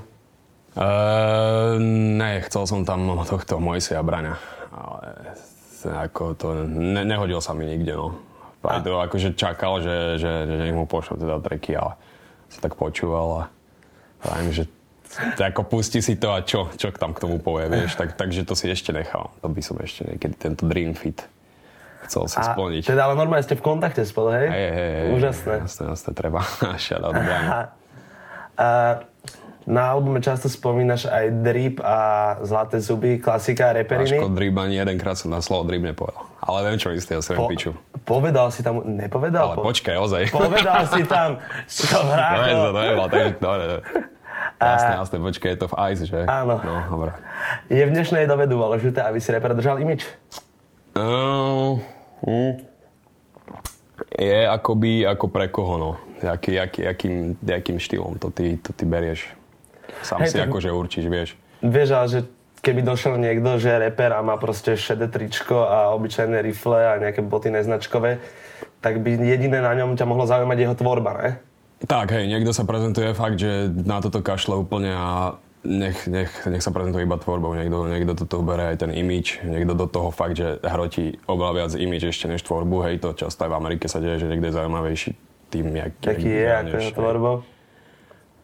Uh, 0.79 1.75
ne, 2.15 2.39
chcel 2.47 2.63
som 2.71 2.87
tam 2.87 3.11
tohto 3.27 3.59
Mojseja 3.59 4.07
Braňa, 4.07 4.39
ale 4.71 5.35
ako 5.87 6.23
to, 6.37 6.49
ne, 6.69 7.03
nehodil 7.05 7.41
sa 7.41 7.57
mi 7.57 7.65
nikde, 7.69 7.97
no. 7.97 8.19
Aj 8.61 8.85
to 8.85 9.01
akože 9.01 9.33
čakal, 9.41 9.81
že, 9.81 10.21
že, 10.21 10.33
že 10.45 10.55
nech 10.61 10.77
mu 10.77 10.85
pošlo 10.85 11.17
teda 11.17 11.41
treky, 11.41 11.81
ale 11.81 11.97
sa 12.53 12.61
tak 12.61 12.77
počúval 12.77 13.49
a 14.21 14.37
viem, 14.37 14.53
že 14.53 14.65
ako 15.41 15.65
pustí 15.67 16.05
si 16.05 16.15
to 16.21 16.31
a 16.31 16.45
čo, 16.45 16.69
čo 16.77 16.93
tam 16.93 17.17
k 17.17 17.25
tomu 17.25 17.41
povie, 17.41 17.67
vieš, 17.67 17.97
tak, 17.97 18.15
takže 18.15 18.45
to 18.45 18.53
si 18.55 18.69
ešte 18.71 18.93
nechal. 18.93 19.33
To 19.43 19.49
by 19.49 19.63
som 19.65 19.81
ešte 19.81 20.07
niekedy 20.07 20.35
tento 20.37 20.69
Dream 20.69 20.93
Fit 20.95 21.25
chcel 22.07 22.27
si 22.27 22.39
A 22.41 22.55
splniť. 22.55 22.83
teda 22.91 23.07
ale 23.07 23.15
normálne 23.15 23.45
ste 23.45 23.55
v 23.55 23.63
kontakte 23.63 24.03
spolu, 24.03 24.33
hej? 24.35 24.47
Hej, 24.49 24.69
hej, 24.73 24.91
hej. 24.93 25.09
Úžasné. 25.15 25.55
Jasné, 25.67 25.83
jasné, 25.95 26.11
treba. 26.17 26.41
Shoutout 26.83 27.15
Braňa. 27.15 27.59
A 28.61 28.67
na 29.71 29.87
albume 29.89 30.19
často 30.19 30.47
spomínaš 30.47 31.07
aj 31.07 31.31
drip 31.41 31.79
a 31.79 31.97
zlaté 32.43 32.83
zuby, 32.83 33.17
klasika 33.17 33.71
reperiny. 33.71 34.19
Aško 34.19 34.29
drib 34.29 34.59
ani 34.59 34.75
jedenkrát 34.77 35.15
som 35.15 35.31
na 35.31 35.39
slovo 35.39 35.63
drib 35.65 35.81
nepovedal. 35.81 36.27
Ale 36.41 36.67
viem, 36.67 36.77
čo 36.77 36.91
istý, 36.91 37.15
ja 37.15 37.23
sa 37.23 37.39
Po- 37.39 37.47
piču. 37.47 37.71
povedal 38.03 38.51
si 38.51 38.61
tam, 38.61 38.83
nepovedal? 38.83 39.55
Ale 39.55 39.63
počkaj, 39.63 39.95
ozaj. 39.95 40.23
Povedal 40.29 40.91
si 40.91 41.07
tam, 41.07 41.39
čo 41.71 41.87
No, 41.87 42.11
je 42.43 42.53
to, 42.53 42.69
hráko. 42.69 42.83
je, 42.83 42.93
takže, 43.07 43.31
dobre, 43.39 43.65
dobre. 43.65 43.83
Jasné, 44.61 44.93
jasné, 44.95 45.17
počkaj, 45.23 45.51
je 45.51 45.59
to 45.59 45.69
v 45.69 45.77
Ice, 45.89 46.05
že? 46.05 46.21
Áno. 46.27 46.61
No, 46.61 46.75
dobre. 46.91 47.11
Je 47.69 47.81
v 47.81 47.91
dnešnej 47.91 48.29
dobe 48.29 48.45
dôležité, 48.45 49.01
aby 49.01 49.17
si 49.17 49.31
reper 49.31 49.55
držal 49.55 49.79
imič? 49.79 50.05
Uh, 50.93 51.81
hm. 52.21 52.61
Je 54.13 54.41
akoby, 54.43 55.07
ako 55.07 55.27
pre 55.29 55.49
koho, 55.49 55.75
no. 55.77 55.91
Jaký, 56.19 56.53
jaký, 56.55 56.81
jakým, 56.83 57.15
jakým 57.41 57.77
štýlom 57.79 58.19
to 58.19 58.29
ty, 58.29 58.59
to 58.59 58.75
ty 58.75 58.85
berieš. 58.85 59.33
Sám 60.03 60.25
Hej, 60.25 60.31
si 60.33 60.39
tak- 60.39 60.49
akože 60.49 60.71
určíš, 60.73 61.07
vieš. 61.07 61.31
Vieš, 61.61 61.89
ale 61.93 62.07
že 62.09 62.21
keby 62.61 62.81
došiel 62.85 63.17
niekto, 63.17 63.57
že 63.57 63.69
je 63.73 63.79
reper 63.89 64.13
a 64.17 64.21
má 64.21 64.37
proste 64.37 64.77
šedé 64.77 65.09
tričko 65.09 65.65
a 65.65 65.93
obyčajné 65.97 66.41
rifle 66.45 66.77
a 66.77 67.01
nejaké 67.01 67.25
boty 67.25 67.49
neznačkové, 67.53 68.21
tak 68.81 69.01
by 69.01 69.17
jediné 69.17 69.61
na 69.61 69.73
ňom 69.77 69.97
ťa 69.97 70.09
mohlo 70.09 70.25
zaujímať 70.25 70.59
jeho 70.61 70.75
tvorba, 70.77 71.13
ne? 71.21 71.31
Tak, 71.81 72.13
hej, 72.13 72.29
niekto 72.29 72.53
sa 72.53 72.69
prezentuje 72.69 73.09
fakt, 73.17 73.41
že 73.41 73.73
na 73.73 74.05
toto 74.05 74.21
kašle 74.21 74.53
úplne 74.53 74.93
a 74.93 75.41
nech, 75.65 76.05
nech, 76.09 76.29
nech 76.45 76.61
sa 76.65 76.73
prezentuje 76.73 77.09
iba 77.09 77.17
tvorbou. 77.17 77.57
Niekto, 77.57 77.89
niekto 77.89 78.13
do 78.13 78.25
toho 78.29 78.45
bere 78.45 78.73
aj 78.73 78.85
ten 78.85 78.93
imič, 78.93 79.41
niekto 79.45 79.73
do 79.73 79.89
toho 79.89 80.13
fakt, 80.13 80.37
že 80.37 80.61
hrotí 80.61 81.17
oveľa 81.25 81.53
viac 81.57 81.73
imič 81.77 82.13
ešte 82.13 82.29
než 82.29 82.45
tvorbu. 82.45 82.85
Hej, 82.85 83.01
to 83.01 83.17
často 83.17 83.49
aj 83.49 83.51
v 83.53 83.59
Amerike 83.61 83.89
sa 83.89 84.01
deje, 84.01 84.25
že 84.25 84.29
niekto 84.29 84.53
je 84.53 84.57
zaujímavejší 84.61 85.11
tým, 85.49 85.67
jak, 85.73 85.93
Taký 86.05 86.29
je, 86.29 86.49
ako 86.49 86.77
tvorbou. 86.93 87.37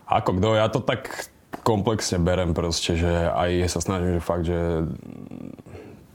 Ako 0.06 0.30
kto, 0.38 0.48
ja 0.56 0.66
to 0.72 0.80
tak 0.80 1.28
komplexne 1.62 2.18
berem 2.22 2.54
proste, 2.54 2.98
že 2.98 3.10
aj 3.10 3.70
sa 3.70 3.80
snažím, 3.82 4.18
že 4.18 4.22
fakt, 4.22 4.44
že 4.46 4.86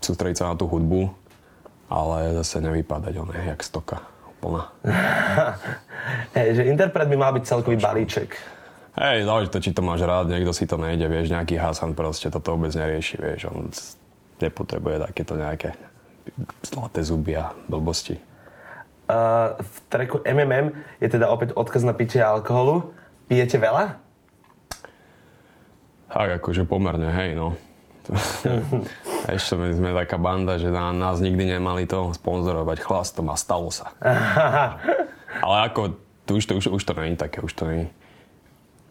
sústrediť 0.01 0.37
sa 0.37 0.49
na 0.51 0.55
tú 0.57 0.65
hudbu, 0.67 1.11
ale 1.91 2.35
zase 2.41 2.63
nevypadať 2.63 3.13
on 3.21 3.29
jak 3.35 3.61
stoka 3.61 4.01
úplná. 4.41 4.73
Hej, 6.37 6.57
že 6.57 6.63
interpret 6.65 7.05
by 7.05 7.17
mal 7.19 7.31
byť 7.37 7.43
celkový 7.45 7.77
balíček. 7.77 8.33
Hej, 8.97 9.23
záleží 9.23 9.47
to, 9.53 9.63
či 9.63 9.71
to 9.71 9.85
máš 9.85 10.03
rád, 10.03 10.27
niekto 10.27 10.51
si 10.51 10.67
to 10.67 10.75
nejde, 10.75 11.07
vieš, 11.07 11.31
nejaký 11.31 11.55
Hasan 11.55 11.95
proste 11.95 12.27
toto 12.27 12.57
vôbec 12.57 12.75
nerieši, 12.75 13.15
vieš, 13.21 13.47
on 13.47 13.71
nepotrebuje 14.41 14.99
takéto 15.07 15.37
nejaké 15.37 15.77
zlaté 16.65 17.05
zuby 17.05 17.37
a 17.37 17.55
blbosti. 17.69 18.19
Uh, 19.07 19.55
v 19.59 19.77
treku 19.91 20.17
MMM 20.25 20.73
je 20.99 21.07
teda 21.07 21.29
opäť 21.29 21.53
odkaz 21.53 21.85
na 21.85 21.93
pitie 21.93 22.23
alkoholu. 22.23 22.95
Pijete 23.29 23.61
veľa? 23.61 24.00
Tak, 26.11 26.43
akože 26.43 26.67
pomerne, 26.67 27.07
hej, 27.07 27.39
no. 27.39 27.55
Ešte 29.31 29.55
my 29.55 29.71
sme 29.71 29.89
taká 29.95 30.19
banda, 30.19 30.59
že 30.59 30.67
na, 30.67 30.91
nás 30.91 31.23
nikdy 31.23 31.55
nemali 31.55 31.87
to 31.87 32.11
sponzorovať 32.11 32.83
chlastom 32.83 33.31
a 33.31 33.39
stalo 33.39 33.71
sa. 33.71 33.95
Ale 35.45 35.71
ako, 35.71 35.95
to 36.27 36.35
už, 36.35 36.43
to, 36.43 36.53
už, 36.59 36.65
už 36.75 36.83
to 36.83 36.93
není 36.99 37.15
také, 37.15 37.39
už 37.39 37.53
to 37.55 37.63
není, 37.63 37.87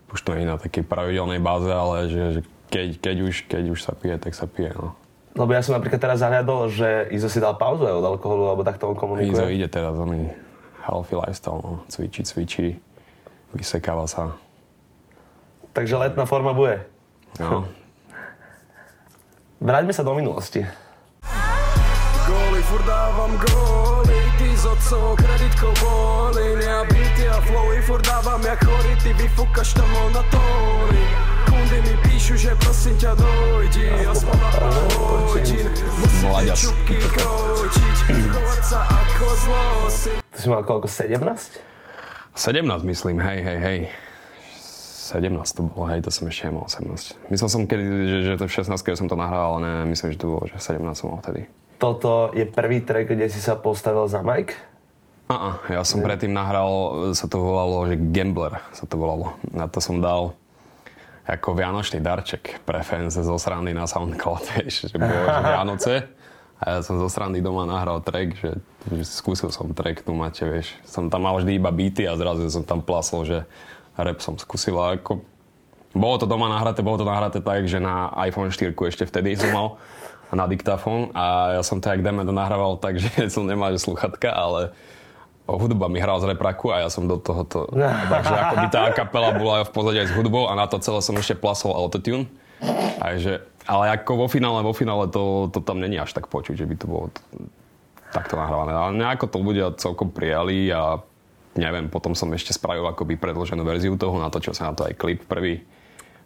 už 0.08 0.20
to 0.24 0.32
není 0.32 0.48
na 0.48 0.56
takej 0.56 0.82
pravidelnej 0.88 1.38
báze, 1.38 1.68
ale 1.68 2.08
že, 2.08 2.22
že 2.32 2.40
keď, 2.72 2.88
keď, 2.98 3.16
už, 3.20 3.34
keď 3.46 3.64
už 3.70 3.80
sa 3.84 3.92
pije, 3.92 4.16
tak 4.16 4.32
sa 4.32 4.48
pije, 4.48 4.72
no. 4.72 4.96
Lebo 5.36 5.54
ja 5.54 5.62
som 5.62 5.78
napríklad 5.78 6.02
teraz 6.02 6.18
zahľadol, 6.24 6.72
že 6.72 7.06
Izo 7.14 7.30
si 7.30 7.38
dal 7.38 7.54
pauzu 7.54 7.86
aj 7.86 8.02
od 8.02 8.06
alkoholu, 8.16 8.50
alebo 8.50 8.66
takto 8.66 8.90
on 8.90 8.98
Izo 8.98 9.02
komunikuje. 9.04 9.54
ide 9.54 9.68
teraz, 9.70 9.94
on 9.94 10.32
healthy 10.82 11.14
lifestyle, 11.14 11.60
no. 11.62 11.72
cvičí, 11.86 12.26
cvičí, 12.26 12.66
vysekáva 13.54 14.10
sa. 14.10 14.34
Takže 15.70 15.94
letná 15.94 16.26
forma 16.26 16.50
bude. 16.50 16.82
No. 17.38 17.68
Vráťme 19.60 19.92
sa 19.92 20.02
do 20.02 20.16
minulosti. 20.16 20.64
Góly, 22.26 22.62
furt 22.62 22.86
dávam 22.86 23.32
góly 23.36 24.20
Ty 24.38 24.48
z 24.56 24.64
otcov 24.66 25.18
kreditkou 25.18 25.72
boli 25.82 26.62
Ja 26.62 26.86
beaty 26.86 27.26
a 27.26 27.42
flowy 27.42 27.82
furt 27.82 28.06
dávam 28.06 28.40
jak 28.40 28.60
chorý 28.64 28.94
Ty 29.02 29.10
vyfúkaš 29.18 29.74
tam 29.74 29.90
na 30.14 30.22
tóny 30.30 31.04
Kundy 31.50 31.78
mi 31.82 31.94
píšu, 32.06 32.38
že 32.38 32.54
prosím 32.54 32.94
ťa 32.96 33.12
dojdi 33.18 33.88
Aspoň 34.06 34.36
na 34.38 34.48
pár 34.54 34.72
hodín 35.34 35.66
Musíte 35.98 36.54
čupky 36.54 36.96
kročiť 37.02 37.96
Chovať 38.30 38.62
sa 38.62 38.80
ako 38.86 39.26
zlosi 39.42 40.12
Ty 40.22 40.38
si 40.38 40.46
mal 40.46 40.62
koľko, 40.62 40.86
17? 40.86 41.18
17 42.38 42.62
myslím, 42.86 43.18
hej, 43.20 43.38
hej, 43.42 43.58
hej. 43.58 43.78
17 45.10 45.58
to 45.58 45.66
bolo, 45.66 45.90
hej, 45.90 46.06
to 46.06 46.10
som 46.14 46.30
ešte 46.30 46.46
nemal 46.46 46.70
18. 46.70 47.34
Myslel 47.34 47.48
som 47.50 47.62
kedy, 47.66 47.82
že, 47.82 48.18
že 48.30 48.32
to 48.38 48.46
v 48.46 48.52
16 48.54 48.86
keď 48.86 48.94
som 48.94 49.08
to 49.10 49.18
nahral, 49.18 49.58
ale 49.58 49.58
ne, 49.66 49.72
myslím, 49.90 50.14
že 50.14 50.22
to 50.22 50.30
bolo, 50.30 50.46
že 50.46 50.62
17 50.62 50.78
som 50.94 51.10
mal 51.10 51.18
vtedy. 51.18 51.50
Toto 51.82 52.30
je 52.30 52.46
prvý 52.46 52.84
track, 52.84 53.10
kde 53.10 53.26
si 53.26 53.42
sa 53.42 53.58
postavil 53.58 54.06
za 54.06 54.22
mic. 54.22 54.54
A, 55.30 55.62
ja 55.70 55.82
som 55.86 56.02
predtým 56.02 56.30
nahral, 56.30 56.70
sa 57.14 57.30
to 57.30 57.38
volalo, 57.38 57.86
že 57.86 57.98
Gambler 57.98 58.62
sa 58.74 58.86
to 58.86 58.98
volalo. 58.98 59.38
Na 59.50 59.70
to 59.70 59.78
som 59.78 60.02
dal 60.02 60.34
ako 61.30 61.54
vianočný 61.54 62.02
darček 62.02 62.66
pre 62.66 62.82
fans 62.82 63.14
zo 63.14 63.36
srandy 63.38 63.70
na 63.70 63.86
SoundCloud, 63.86 64.44
vieš, 64.58 64.90
že 64.90 64.96
bolo 64.98 65.14
že 65.14 65.42
Vianoce. 65.46 65.94
A 66.60 66.76
ja 66.76 66.78
som 66.84 67.00
zo 67.00 67.08
srandy 67.08 67.40
doma 67.40 67.64
nahral 67.64 68.04
track, 68.04 68.36
že, 68.36 68.52
že 68.92 69.02
skúsil 69.08 69.48
som 69.48 69.72
track 69.72 70.04
tu 70.04 70.12
máte, 70.12 70.44
vieš. 70.44 70.76
Som 70.84 71.08
tam 71.08 71.24
mal 71.24 71.40
vždy 71.40 71.56
iba 71.56 71.72
beaty 71.72 72.04
a 72.04 72.12
zrazu 72.20 72.52
som 72.52 72.60
tam 72.60 72.84
plasol, 72.84 73.24
že 73.24 73.38
rap 73.96 74.18
som 74.22 74.38
skúsil 74.38 74.76
a 74.78 74.94
ako... 74.94 75.22
Bolo 75.90 76.22
to 76.22 76.26
doma 76.30 76.46
nahraté, 76.46 76.86
bolo 76.86 77.02
to 77.02 77.06
nahraté 77.08 77.42
tak, 77.42 77.66
že 77.66 77.82
na 77.82 78.14
iPhone 78.22 78.54
4 78.54 78.78
ešte 78.78 79.10
vtedy 79.10 79.34
som 79.34 79.50
mal 79.50 79.68
na 80.30 80.46
diktafón 80.46 81.10
a 81.10 81.58
ja 81.58 81.62
som 81.66 81.82
to 81.82 81.90
jak 81.90 82.06
Demet 82.06 82.30
nahrával 82.30 82.78
tak, 82.78 82.98
že 83.02 83.26
som 83.26 83.42
nemal 83.42 83.74
že 83.74 83.82
sluchatka, 83.82 84.30
ale 84.30 84.70
hudba 85.50 85.90
mi 85.90 85.98
hral 85.98 86.22
z 86.22 86.30
repraku 86.30 86.70
a 86.70 86.86
ja 86.86 86.88
som 86.92 87.10
do 87.10 87.18
toho 87.18 87.42
to... 87.42 87.66
Takže 88.14 88.34
ako 88.34 88.54
by 88.54 88.66
tá 88.70 88.82
kapela 88.94 89.34
bola 89.34 89.66
v 89.66 89.70
pozadí 89.74 89.98
aj 89.98 90.08
s 90.10 90.14
hudbou 90.14 90.46
a 90.46 90.54
na 90.54 90.70
to 90.70 90.78
celé 90.78 91.02
som 91.02 91.18
ešte 91.18 91.34
plasol 91.34 91.74
autotune. 91.74 92.30
Takže, 93.00 93.40
ale 93.64 93.84
ako 93.96 94.12
vo 94.14 94.26
finále, 94.28 94.60
vo 94.60 94.76
finále 94.76 95.08
to, 95.08 95.48
to 95.50 95.58
tam 95.64 95.80
není 95.80 95.96
až 95.96 96.12
tak 96.12 96.28
počuť, 96.28 96.54
že 96.54 96.68
by 96.68 96.74
to 96.76 96.86
bolo 96.86 97.08
takto 98.12 98.36
nahrávané. 98.36 98.72
Ale 98.76 98.90
nejako 99.00 99.26
to 99.26 99.38
ľudia 99.40 99.66
celkom 99.80 100.12
prijali 100.12 100.68
a 100.70 101.00
neviem, 101.54 101.90
potom 101.90 102.14
som 102.14 102.30
ešte 102.30 102.54
spravil 102.54 102.86
akoby 102.86 103.18
predloženú 103.18 103.62
verziu 103.66 103.94
toho, 103.98 104.18
natočil 104.18 104.54
sa 104.54 104.70
na 104.70 104.76
to 104.76 104.86
aj 104.86 104.94
klip 104.94 105.26
prvý, 105.26 105.62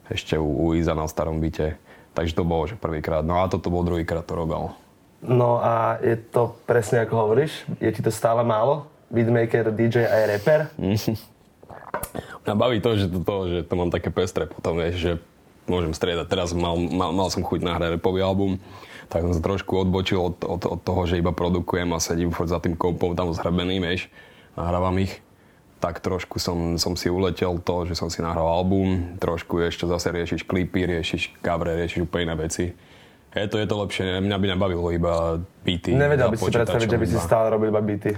ešte 0.09 0.37
u, 0.37 0.69
u 0.69 0.77
Iza 0.77 0.93
na 0.93 1.09
starom 1.09 1.41
byte. 1.41 1.81
Takže 2.15 2.37
to 2.37 2.47
bolo, 2.47 2.69
že 2.71 2.79
prvýkrát. 2.79 3.27
No 3.27 3.43
a 3.43 3.51
toto 3.51 3.73
bol 3.73 3.83
druhýkrát, 3.83 4.23
to 4.23 4.39
robil. 4.39 4.71
No 5.25 5.59
a 5.59 5.99
je 6.05 6.15
to 6.21 6.55
presne 6.69 7.03
ako 7.03 7.27
hovoríš? 7.27 7.65
Je 7.81 7.91
ti 7.91 8.05
to 8.05 8.13
stále 8.13 8.45
málo? 8.45 8.87
Beatmaker, 9.09 9.73
DJ 9.73 10.07
aj 10.07 10.23
rapper? 10.29 10.61
Mňa 12.45 12.55
baví 12.55 12.79
to, 12.85 12.91
že 12.95 13.07
to, 13.09 13.19
to, 13.25 13.37
že 13.49 13.59
to 13.65 13.75
mám 13.75 13.89
také 13.89 14.13
pestre 14.13 14.45
potom, 14.45 14.77
vieš, 14.77 14.97
že 15.01 15.13
môžem 15.65 15.97
striedať. 15.97 16.29
Teraz 16.29 16.53
mal, 16.53 16.77
mal, 16.77 17.11
mal 17.17 17.29
som 17.33 17.41
chuť 17.41 17.65
nahrať 17.65 17.97
repový 17.97 18.21
album, 18.21 18.61
tak 19.09 19.25
som 19.25 19.33
sa 19.33 19.41
trošku 19.41 19.73
odbočil 19.81 20.21
od, 20.21 20.37
od, 20.45 20.63
od 20.69 20.81
toho, 20.85 21.09
že 21.09 21.19
iba 21.19 21.33
produkujem 21.33 21.89
a 21.97 21.99
sedím 22.03 22.31
furt 22.35 22.53
za 22.53 22.61
tým 22.61 22.77
kompom 22.77 23.17
tam 23.17 23.33
zhrebený, 23.33 23.81
vieš, 23.81 24.13
nahrávam 24.59 24.97
ich. 25.03 25.21
Tak 25.83 26.01
trošku 26.01 26.41
som, 26.41 26.81
som 26.81 26.97
si 26.97 27.13
uletel 27.13 27.61
to, 27.61 27.85
že 27.85 27.95
som 27.99 28.09
si 28.09 28.25
nahral 28.25 28.49
album, 28.49 29.21
trošku 29.21 29.61
ešte 29.61 29.85
zase 29.85 30.17
riešiš 30.17 30.49
klipy, 30.49 30.89
riešiš 30.89 31.45
cover, 31.45 31.77
riešiš 31.77 32.09
úplne 32.09 32.33
iné 32.33 32.35
veci. 32.49 32.65
Je 33.35 33.51
to, 33.51 33.59
je 33.59 33.67
to 33.67 33.77
lepšie, 33.83 34.23
mňa 34.23 34.37
by 34.39 34.47
nebavilo 34.55 34.89
iba 34.95 35.43
beaty. 35.67 35.93
Nevedel 35.93 36.31
by 36.33 36.39
si 36.39 36.49
predstaviť, 36.55 36.89
že 36.89 37.01
by 37.03 37.07
si 37.11 37.19
stále 37.19 37.51
robil 37.53 37.69
iba 37.69 37.83
beaty. 37.83 38.15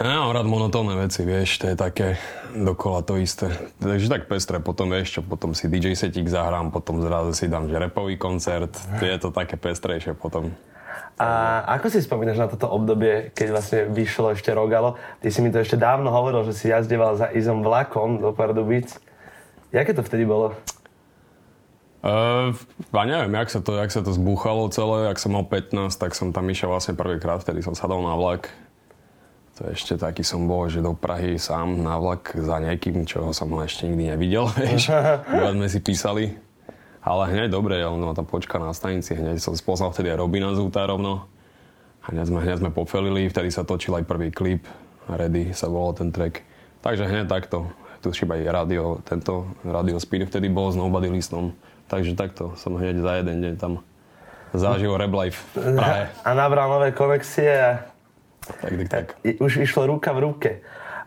Ja 0.00 0.24
mám 0.24 0.32
rád 0.32 0.48
monotónne 0.48 0.96
veci, 0.96 1.20
vieš, 1.22 1.60
to 1.60 1.68
je 1.68 1.76
také 1.76 2.16
dokola 2.56 3.04
to 3.04 3.20
isté. 3.20 3.52
Takže 3.76 4.08
tak 4.08 4.24
pestre, 4.24 4.56
potom 4.58 4.88
vieš 4.88 5.14
čo, 5.14 5.20
potom 5.20 5.52
si 5.52 5.68
DJ 5.68 5.92
setík 5.92 6.32
zahrám, 6.32 6.72
potom 6.72 7.04
zrazu 7.04 7.36
si 7.36 7.46
dám, 7.46 7.68
že 7.68 7.76
repový 7.76 8.16
koncert, 8.16 8.72
je 8.98 9.18
to 9.20 9.28
také 9.28 9.60
pestrejšie 9.60 10.16
potom. 10.16 10.56
A 11.20 11.62
ako 11.78 11.92
si 11.92 12.02
spomínaš 12.02 12.40
na 12.40 12.48
toto 12.50 12.66
obdobie, 12.66 13.30
keď 13.36 13.48
vlastne 13.52 13.80
vyšlo 13.92 14.34
ešte 14.34 14.50
Rogalo? 14.50 14.98
Ty 15.22 15.28
si 15.30 15.38
mi 15.38 15.54
to 15.54 15.62
ešte 15.62 15.78
dávno 15.78 16.10
hovoril, 16.10 16.42
že 16.48 16.56
si 16.56 16.66
jazdeval 16.72 17.14
za 17.14 17.30
Izom 17.30 17.62
vlakom 17.62 18.18
do 18.18 18.34
Pardubic. 18.34 18.90
Jaké 19.70 19.94
to 19.94 20.02
vtedy 20.02 20.26
bolo? 20.26 20.56
Uh, 22.02 22.50
ja 22.90 23.04
neviem, 23.06 23.30
jak 23.38 23.48
sa, 23.54 23.60
to, 23.62 23.78
jak 23.78 23.94
sa 23.94 24.02
to 24.02 24.10
zbúchalo 24.10 24.66
celé, 24.74 25.06
ak 25.06 25.22
som 25.22 25.38
mal 25.38 25.46
15, 25.46 25.94
tak 25.94 26.18
som 26.18 26.34
tam 26.34 26.50
išiel 26.50 26.74
vlastne 26.74 26.98
prvýkrát, 26.98 27.38
vtedy 27.38 27.62
som 27.62 27.78
sadol 27.78 28.02
na 28.02 28.18
vlak. 28.18 28.50
To 29.60 29.70
ešte 29.70 29.94
taký 29.94 30.26
som 30.26 30.50
bol, 30.50 30.66
že 30.66 30.82
do 30.82 30.98
Prahy 30.98 31.38
sám 31.38 31.78
na 31.86 32.02
vlak 32.02 32.34
za 32.34 32.58
nejakým, 32.58 33.06
čo 33.06 33.30
som 33.30 33.54
ešte 33.62 33.86
nikdy 33.86 34.10
nevidel, 34.10 34.50
vieš. 34.58 34.90
sme 35.30 35.68
si 35.70 35.78
písali. 35.78 36.24
Ale 37.02 37.34
hneď 37.34 37.50
dobre, 37.50 37.82
on 37.82 37.98
ma 37.98 38.14
tam 38.14 38.26
počka 38.26 38.62
na 38.62 38.70
stanici, 38.70 39.18
hneď 39.18 39.42
som 39.42 39.58
spoznal 39.58 39.90
vtedy 39.90 40.14
aj 40.14 40.22
Robina 40.22 40.54
Zúta 40.54 40.86
rovno. 40.86 41.26
Hneď 42.06 42.30
sme, 42.30 42.38
hneď 42.42 42.58
sme 42.62 42.70
pofelili, 42.70 43.26
vtedy 43.26 43.50
sa 43.50 43.66
točil 43.66 43.94
aj 43.98 44.06
prvý 44.06 44.30
klip, 44.30 44.66
Ready 45.10 45.50
sa 45.50 45.66
volal 45.66 45.98
ten 45.98 46.14
track. 46.14 46.46
Takže 46.82 47.10
hneď 47.10 47.26
takto, 47.26 47.70
tu 48.02 48.10
aj 48.10 48.42
radio, 48.46 48.98
tento 49.02 49.50
radio 49.66 49.98
spin 49.98 50.26
vtedy 50.26 50.50
bol 50.50 50.70
s 50.70 50.78
Nobody 50.78 51.10
Listom 51.10 51.54
Takže 51.92 52.16
takto 52.16 52.56
som 52.56 52.72
hneď 52.80 53.04
za 53.04 53.20
jeden 53.20 53.44
deň 53.44 53.54
tam 53.60 53.84
zažil 54.56 54.96
Rap 54.96 55.12
Life 55.12 55.44
v 55.52 55.76
Prahe. 55.76 56.08
A 56.24 56.30
nabral 56.32 56.72
nové 56.72 56.88
konexie 56.96 57.52
a 57.52 57.84
tak, 58.42 58.72
tak, 58.72 58.88
tak. 58.88 59.06
už 59.20 59.60
išlo 59.60 59.84
ruka 59.84 60.16
v 60.16 60.18
ruke. 60.24 60.50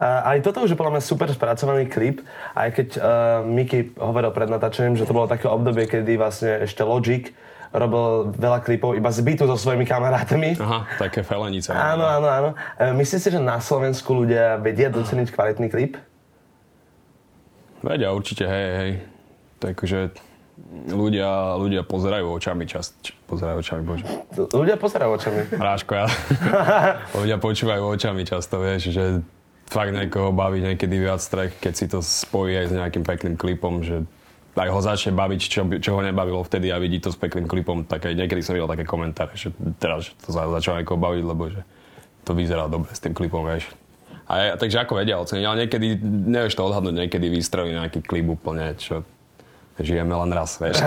A 0.05 0.37
aj 0.37 0.45
toto 0.45 0.61
už 0.61 0.73
je 0.73 0.77
podľa 0.77 1.01
mňa 1.01 1.03
super 1.03 1.29
spracovaný 1.33 1.89
klip, 1.89 2.21
aj 2.53 2.69
keď 2.77 2.87
uh, 2.95 3.03
Miky 3.41 3.97
hovoril 3.97 4.29
pred 4.29 4.53
natáčením, 4.53 4.93
že 4.93 5.09
to 5.09 5.17
bolo 5.17 5.25
také 5.25 5.49
obdobie, 5.49 5.89
kedy 5.89 6.13
vlastne 6.21 6.61
ešte 6.61 6.85
Logic 6.85 7.33
robil 7.73 8.31
veľa 8.37 8.61
klipov 8.61 8.93
iba 8.93 9.09
z 9.09 9.19
bytu 9.25 9.43
so 9.49 9.57
svojimi 9.57 9.83
kamarátmi. 9.83 10.55
Aha, 10.61 10.85
také 11.01 11.25
felenice. 11.25 11.73
Áno, 11.73 12.05
áno, 12.05 12.27
áno. 12.29 12.49
E, 12.79 12.93
myslíš 12.95 13.19
si, 13.19 13.29
že 13.33 13.41
na 13.41 13.57
Slovensku 13.59 14.13
ľudia 14.13 14.61
vedia 14.61 14.87
doceniť 14.93 15.27
kvalitný 15.33 15.67
klip? 15.67 15.97
Vedia, 17.83 18.15
určite, 18.15 18.47
hej, 18.47 18.67
hej. 18.79 18.91
Takže 19.59 20.15
ľudia, 20.87 21.59
ľudia 21.59 21.81
pozerajú 21.83 22.31
očami 22.39 22.63
čas, 22.63 22.95
pozerajú 23.27 23.59
očami, 23.59 23.81
bože. 23.83 24.05
Ľudia 24.55 24.79
pozerajú 24.79 25.11
očami. 25.19 25.39
Ráško, 25.51 25.91
ja. 25.99 26.07
ľudia 27.19 27.37
počúvajú 27.41 27.83
očami 27.83 28.23
často, 28.23 28.63
vieš, 28.63 28.95
že 28.95 29.19
fakt 29.65 29.91
niekoho 29.91 30.29
baví 30.31 30.61
niekedy 30.61 30.95
viac 31.01 31.21
track, 31.21 31.57
keď 31.61 31.73
si 31.73 31.85
to 31.89 31.99
spojí 32.01 32.53
aj 32.55 32.65
s 32.69 32.73
nejakým 32.73 33.03
pekným 33.03 33.35
klipom, 33.37 33.81
že 33.81 34.05
aj 34.55 34.69
ho 34.71 34.79
začne 34.79 35.11
baviť, 35.11 35.41
čo, 35.51 35.61
čo 35.83 35.99
ho 35.99 36.01
nebavilo 36.01 36.39
vtedy 36.45 36.71
a 36.71 36.79
vidí 36.79 37.03
to 37.03 37.11
s 37.11 37.19
pekným 37.19 37.49
klipom, 37.49 37.83
tak 37.83 38.07
aj 38.07 38.15
niekedy 38.15 38.39
som 38.39 38.55
videl 38.55 38.71
také 38.71 38.87
komentáre, 38.87 39.35
že 39.35 39.51
teraz 39.81 40.07
že 40.07 40.11
to 40.23 40.31
začalo 40.31 40.79
niekoho 40.79 40.95
baviť, 40.95 41.23
lebo 41.27 41.43
že 41.51 41.61
to 42.23 42.31
vyzerá 42.31 42.71
dobre 42.71 42.89
s 42.95 43.03
tým 43.03 43.11
klipom, 43.11 43.43
vieš. 43.43 43.67
A 44.25 44.57
takže 44.57 44.81
ako 44.81 44.97
vedia 44.97 45.21
oceniť, 45.21 45.45
ale 45.45 45.67
niekedy, 45.67 46.01
nevieš 46.01 46.57
to 46.57 46.65
odhadnúť, 46.65 47.05
niekedy 47.05 47.29
vystrelí 47.29 47.77
nejaký 47.77 48.01
klip 48.01 48.25
úplne, 48.25 48.73
čo 48.73 49.05
žijeme 49.77 50.15
len 50.15 50.31
raz, 50.33 50.57
vieš. 50.57 50.81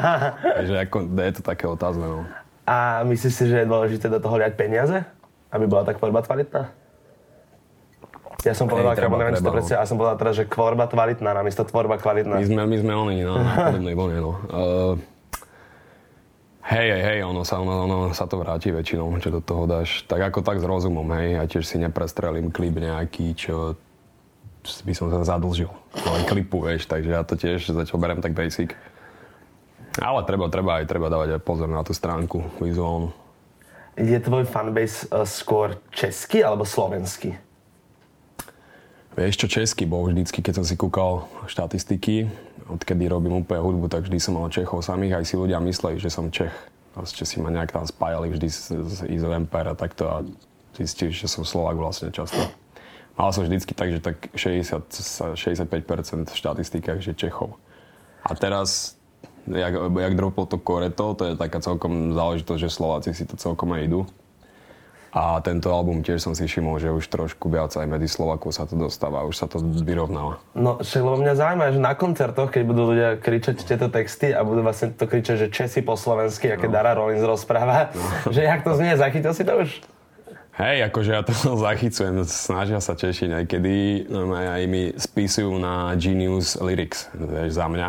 Takže 0.60 0.74
ako, 0.86 0.96
je 1.18 1.32
to 1.34 1.42
také 1.42 1.64
otázne, 1.66 2.06
no. 2.06 2.22
A 2.62 3.02
myslíš 3.02 3.32
si, 3.32 3.44
že 3.50 3.62
je 3.62 3.70
dôležité 3.70 4.06
do 4.06 4.22
toho 4.22 4.38
liať 4.38 4.54
peniaze? 4.54 5.02
Aby 5.50 5.66
bola 5.66 5.82
tá 5.82 5.94
kvorba 5.98 6.22
kvalitná? 6.22 6.70
Ja 8.44 8.52
som 8.52 8.68
povedal, 8.68 8.92
treba, 8.92 9.16
to 9.32 9.42
no. 9.42 9.64
ja 9.64 9.86
som 9.88 9.96
povedal 9.96 10.16
teraz, 10.20 10.34
že 10.36 10.44
kvorba 10.44 10.86
kvalitná, 10.86 11.32
namiesto 11.32 11.64
tvorba 11.64 11.96
kvalitná. 11.96 12.36
My 12.36 12.46
sme, 12.46 12.62
my 12.68 12.76
sme 12.78 12.92
oni, 12.92 13.16
no, 13.24 13.40
podobnej 13.72 13.94
vlne, 13.96 14.18
no. 14.20 14.32
Uh, 14.52 14.92
hej, 16.68 16.88
hej, 16.94 17.02
hej, 17.02 17.18
ono 17.24 17.42
sa, 17.42 17.58
ono, 17.58 17.88
ono 17.88 17.98
sa 18.12 18.28
to 18.28 18.36
vráti 18.38 18.70
väčšinou, 18.70 19.08
čo 19.18 19.32
do 19.32 19.40
toho 19.40 19.64
dáš. 19.64 20.04
Tak 20.04 20.30
ako 20.30 20.44
tak 20.44 20.60
s 20.60 20.64
rozumom, 20.68 21.08
hej, 21.16 21.40
ja 21.40 21.44
tiež 21.48 21.64
si 21.64 21.76
neprestrelím 21.80 22.52
klip 22.52 22.76
nejaký, 22.76 23.34
čo 23.34 23.74
by 24.84 24.92
som 24.94 25.08
sa 25.08 25.22
zadlžil. 25.22 25.70
Len 25.94 26.22
klipu, 26.26 26.60
vieš, 26.66 26.90
takže 26.90 27.10
ja 27.14 27.22
to 27.22 27.38
tiež 27.38 27.70
zatiaľ 27.70 27.98
berem 27.98 28.20
tak 28.20 28.34
basic. 28.34 28.74
Ale 29.96 30.20
treba, 30.28 30.52
treba 30.52 30.82
aj 30.82 30.86
treba 30.90 31.08
dávať 31.08 31.40
aj 31.40 31.42
pozor 31.46 31.70
na 31.70 31.80
tú 31.80 31.96
stránku 31.96 32.44
vizuálnu. 32.60 33.14
Je 33.96 34.18
tvoj 34.20 34.44
fanbase 34.44 35.08
uh, 35.08 35.24
skôr 35.24 35.80
český 35.88 36.44
alebo 36.44 36.68
slovenský? 36.68 37.45
Vieš 39.16 39.40
čo, 39.40 39.46
český 39.48 39.88
bol 39.88 40.04
vždycky, 40.12 40.44
keď 40.44 40.60
som 40.60 40.66
si 40.68 40.76
kúkal 40.76 41.24
štatistiky, 41.48 42.28
odkedy 42.68 43.08
robím 43.08 43.40
úplne 43.40 43.64
hudbu, 43.64 43.88
tak 43.88 44.04
vždy 44.04 44.20
som 44.20 44.36
mal 44.36 44.52
Čechov 44.52 44.84
samých, 44.84 45.16
aj 45.16 45.24
si 45.24 45.40
ľudia 45.40 45.56
mysleli, 45.64 45.96
že 45.96 46.12
som 46.12 46.28
Čech. 46.28 46.52
Proste 46.92 47.24
si 47.24 47.40
ma 47.40 47.48
nejak 47.48 47.72
tam 47.72 47.88
spájali 47.88 48.28
vždy 48.28 48.48
z, 48.52 48.60
z 48.84 48.96
Izo 49.08 49.32
Empire 49.32 49.72
a 49.72 49.76
takto 49.76 50.04
a 50.04 50.20
zistili, 50.76 51.16
že 51.16 51.32
som 51.32 51.48
Slovak 51.48 51.80
vlastne 51.80 52.12
často. 52.12 52.36
Mal 53.16 53.32
som 53.32 53.48
vždycky 53.48 53.72
tak, 53.72 53.96
že 53.96 54.04
tak 54.04 54.28
60, 54.36 54.84
65% 55.32 56.28
v 56.28 56.36
štatistikách, 56.36 57.00
že 57.00 57.16
Čechov. 57.16 57.56
A 58.20 58.36
teraz, 58.36 59.00
jak, 59.48 59.72
jak 59.80 60.12
droplo 60.12 60.44
to 60.44 60.60
Koreto, 60.60 61.16
to 61.16 61.32
je 61.32 61.40
taká 61.40 61.64
celkom 61.64 62.12
záležitosť, 62.12 62.60
že 62.60 62.68
Slováci 62.68 63.16
si 63.16 63.24
to 63.24 63.40
celkom 63.40 63.72
aj 63.72 63.80
idú. 63.88 64.04
A 65.16 65.40
tento 65.40 65.72
album 65.72 66.04
tiež 66.04 66.20
som 66.20 66.36
si 66.36 66.44
všimol, 66.44 66.76
že 66.76 66.92
už 66.92 67.08
trošku 67.08 67.48
viac 67.48 67.72
aj 67.72 67.88
medzi 67.88 68.04
Slovakov 68.04 68.52
sa 68.52 68.68
to 68.68 68.76
dostáva, 68.76 69.24
už 69.24 69.32
sa 69.32 69.48
to 69.48 69.64
vyrovnáva. 69.64 70.44
No, 70.52 70.76
však 70.76 71.00
lebo 71.00 71.16
mňa 71.24 71.34
zaujíma, 71.40 71.72
že 71.72 71.80
na 71.80 71.96
koncertoch, 71.96 72.52
keď 72.52 72.62
budú 72.68 72.92
ľudia 72.92 73.16
kričať 73.16 73.64
tieto 73.64 73.88
texty 73.88 74.36
a 74.36 74.44
budú 74.44 74.60
vlastne 74.60 74.92
to 74.92 75.08
kričať, 75.08 75.48
že 75.48 75.48
Česi 75.48 75.80
po 75.80 75.96
slovensky, 75.96 76.52
aké 76.52 76.68
no. 76.68 76.76
Dara 76.76 76.92
Rollins 76.92 77.24
rozpráva, 77.24 77.96
no. 77.96 78.04
že 78.36 78.44
jak 78.44 78.60
to 78.60 78.76
znie, 78.76 78.92
zachytil 78.92 79.32
si 79.32 79.48
to 79.48 79.56
už? 79.56 79.70
Hej, 80.60 80.88
akože 80.92 81.10
ja 81.16 81.24
to 81.24 81.32
zachycujem, 81.72 82.20
snažia 82.28 82.80
sa 82.84 82.92
Češi 82.92 83.40
niekedy, 83.40 84.04
no 84.12 84.28
aj 84.36 84.68
mi 84.68 84.92
spisujú 85.00 85.56
na 85.56 85.96
Genius 85.96 86.60
Lyrics, 86.60 87.08
vieš, 87.16 87.56
za 87.56 87.72
mňa. 87.72 87.88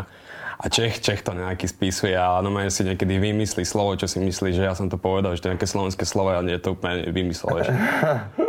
A 0.57 0.73
Čech, 0.73 1.05
Čech 1.05 1.21
to 1.21 1.37
nejaký 1.37 1.69
spisuje 1.69 2.17
a 2.17 2.41
no 2.41 2.49
si 2.73 2.81
niekedy 2.81 3.21
vymyslí 3.21 3.61
slovo, 3.61 3.93
čo 3.93 4.09
si 4.09 4.17
myslí, 4.17 4.57
že 4.57 4.65
ja 4.65 4.73
som 4.73 4.89
to 4.89 4.97
povedal, 4.97 5.37
že 5.37 5.45
to 5.45 5.47
je 5.49 5.53
nejaké 5.53 5.69
slovenské 5.69 6.01
slovo 6.01 6.33
a 6.33 6.41
nie 6.41 6.57
je 6.57 6.63
to 6.65 6.73
úplne 6.73 7.13
vymyslel, 7.13 7.61
vieš. 7.61 7.69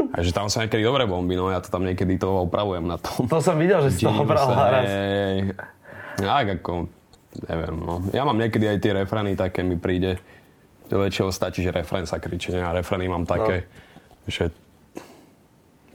A 0.09 0.25
že 0.25 0.33
tam 0.33 0.49
sa 0.49 0.64
niekedy 0.64 0.81
dobre 0.81 1.05
bomby, 1.05 1.37
no 1.37 1.53
ja 1.53 1.61
to 1.61 1.68
tam 1.68 1.85
niekedy 1.85 2.16
to 2.16 2.49
opravujem 2.49 2.88
na 2.88 2.97
tom. 2.97 3.29
To 3.29 3.44
som 3.44 3.61
videl, 3.61 3.85
že 3.85 3.92
si 3.92 4.09
to 4.09 4.25
obral 4.25 4.49
raz. 4.57 4.88
Tak 6.16 6.47
ako, 6.59 6.88
neviem, 7.44 7.77
no. 7.77 8.01
Ja 8.16 8.25
mám 8.25 8.40
niekedy 8.40 8.73
aj 8.73 8.79
tie 8.81 8.97
refrény 8.97 9.37
také 9.37 9.61
mi 9.61 9.77
príde, 9.77 10.16
do 10.88 11.05
väčšieho 11.05 11.29
stačí, 11.29 11.61
že 11.61 11.77
refrén 11.77 12.09
sa 12.09 12.16
kričí, 12.16 12.57
a 12.57 12.73
refrény 12.73 13.05
mám 13.12 13.29
také, 13.29 13.68
no 13.68 14.33
že 14.33 14.49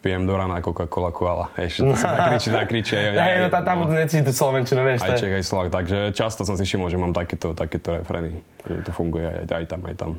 pijem 0.04 0.28
do 0.28 0.36
rana 0.36 0.60
Coca-Cola 0.60 1.16
koala. 1.16 1.48
Ešte 1.56 1.88
to 1.88 1.96
sa 2.04 2.12
nakričí, 2.20 2.52
nakričí. 2.52 2.96
Hej, 3.00 3.48
no 3.48 3.48
tam 3.48 3.88
budú 3.88 3.96
necítiť 3.96 4.28
tú 4.28 4.34
Slovenčinu, 4.36 4.84
vieš. 4.84 5.00
Aj 5.08 5.16
Čech, 5.16 5.32
aj 5.32 5.48
Slovak, 5.48 5.72
takže 5.72 6.12
často 6.12 6.44
som 6.44 6.60
si 6.60 6.68
všimol, 6.68 6.92
že 6.92 7.00
mám 7.00 7.16
takéto, 7.16 7.56
takéto 7.56 8.04
refrény. 8.04 8.44
Že 8.68 8.84
to 8.84 8.92
funguje 8.92 9.24
aj, 9.24 9.48
aj 9.48 9.66
tam, 9.72 9.82
aj 9.88 9.96
tam. 9.96 10.12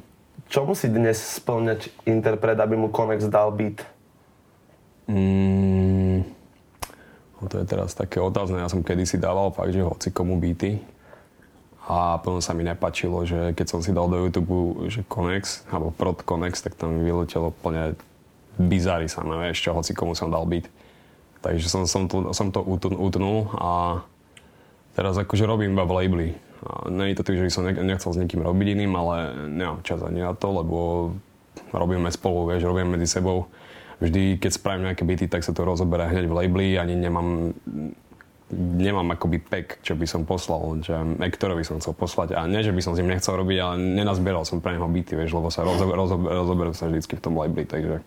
Čo 0.48 0.64
musí 0.64 0.88
dnes 0.88 1.20
splňať 1.20 1.92
interpret, 2.08 2.56
aby 2.56 2.80
mu 2.80 2.88
Konex 2.88 3.28
dal 3.28 3.52
beat? 3.52 3.84
Mm, 5.04 6.24
no 7.36 7.44
to 7.44 7.60
je 7.60 7.66
teraz 7.68 7.92
také 7.92 8.16
otázne. 8.24 8.64
Ja 8.64 8.72
som 8.72 8.80
kedysi 8.80 9.20
dával 9.20 9.52
fakt, 9.52 9.76
že 9.76 9.84
hoci 9.84 10.08
komu 10.08 10.40
beaty. 10.40 10.80
A 11.84 12.16
potom 12.16 12.40
sa 12.40 12.56
mi 12.56 12.64
nepačilo, 12.64 13.28
že 13.28 13.52
keď 13.52 13.66
som 13.68 13.80
si 13.84 13.92
dal 13.92 14.08
do 14.08 14.16
YouTube, 14.16 14.88
že 14.88 15.04
Konex, 15.04 15.68
alebo 15.68 15.92
Prod 15.92 16.24
Konex, 16.24 16.64
tak 16.64 16.80
tam 16.80 16.96
mi 16.96 17.04
vyletelo 17.04 17.52
úplne 17.52 17.92
bizary 18.58 19.10
sa 19.10 19.22
vieš, 19.24 19.62
čo 19.64 19.74
hoci 19.74 19.92
komu 19.92 20.14
som 20.14 20.30
dal 20.30 20.46
byt. 20.46 20.70
Takže 21.44 21.68
som, 21.68 21.84
som, 21.84 22.08
to, 22.08 22.32
som 22.32 22.48
to 22.48 22.64
utnul 22.64 23.52
a 23.60 24.00
teraz 24.96 25.18
akože 25.20 25.44
robím 25.44 25.76
iba 25.76 25.84
v 25.84 25.92
labeli. 25.92 26.28
Je 26.88 27.16
to 27.18 27.26
tým, 27.26 27.36
že 27.36 27.44
by 27.44 27.52
som 27.52 27.64
nechcel 27.68 28.10
s 28.16 28.20
niekým 28.20 28.40
robiť 28.40 28.66
iným, 28.72 28.92
ale 28.96 29.36
nemám 29.52 29.84
čas 29.84 30.00
ani 30.00 30.24
na 30.24 30.32
to, 30.32 30.48
lebo 30.48 30.76
robíme 31.76 32.08
spolu, 32.08 32.48
vieš, 32.48 32.64
robíme 32.64 32.96
medzi 32.96 33.20
sebou. 33.20 33.52
Vždy, 34.00 34.40
keď 34.40 34.50
spravím 34.56 34.88
nejaké 34.88 35.04
byty, 35.04 35.24
tak 35.28 35.44
sa 35.44 35.52
to 35.52 35.68
rozoberá 35.68 36.08
hneď 36.08 36.24
v 36.24 36.36
labeli, 36.40 36.80
ani 36.80 36.96
nemám 36.96 37.52
nemám 38.54 39.16
akoby 39.16 39.38
pek, 39.40 39.66
čo 39.82 39.96
by 39.98 40.06
som 40.06 40.22
poslal, 40.28 40.78
že 40.84 40.94
ktorý 41.18 41.58
by 41.58 41.64
som 41.66 41.76
chcel 41.80 41.96
poslať. 41.96 42.38
A 42.38 42.46
nie, 42.46 42.62
že 42.62 42.70
by 42.70 42.80
som 42.84 42.92
s 42.94 43.00
ním 43.00 43.10
nechcel 43.10 43.34
robiť, 43.34 43.58
ale 43.58 43.74
nenazbieral 43.80 44.46
som 44.46 44.60
pre 44.62 44.76
neho 44.76 44.86
byty, 44.86 45.16
vieš, 45.16 45.34
lebo 45.34 45.48
sa 45.48 45.66
rozo, 45.66 45.88
rozo, 45.90 46.16
rozoberú 46.20 46.72
sa 46.76 46.86
vždycky 46.86 47.18
v 47.18 47.24
tom 47.24 47.34
labeli, 47.34 47.66
takže... 47.66 48.04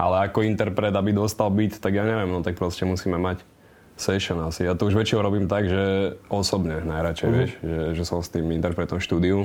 Ale 0.00 0.32
ako 0.32 0.40
interpret, 0.48 0.96
aby 0.96 1.12
dostal 1.12 1.52
byt, 1.52 1.76
tak 1.76 1.92
ja 1.92 2.08
neviem, 2.08 2.32
no 2.32 2.40
tak 2.40 2.56
proste 2.56 2.88
musíme 2.88 3.20
mať 3.20 3.44
session 4.00 4.40
asi. 4.40 4.64
Ja 4.64 4.72
to 4.72 4.88
už 4.88 4.96
väčšinou 4.96 5.20
robím 5.20 5.44
tak, 5.44 5.68
že 5.68 6.16
osobne 6.32 6.80
najradšej, 6.80 7.28
uh-huh. 7.28 7.36
vieš, 7.36 7.50
že, 7.60 7.78
že 8.00 8.02
som 8.08 8.24
s 8.24 8.32
tým 8.32 8.48
interpretom 8.48 8.96
v 8.96 9.04
štúdiu 9.04 9.38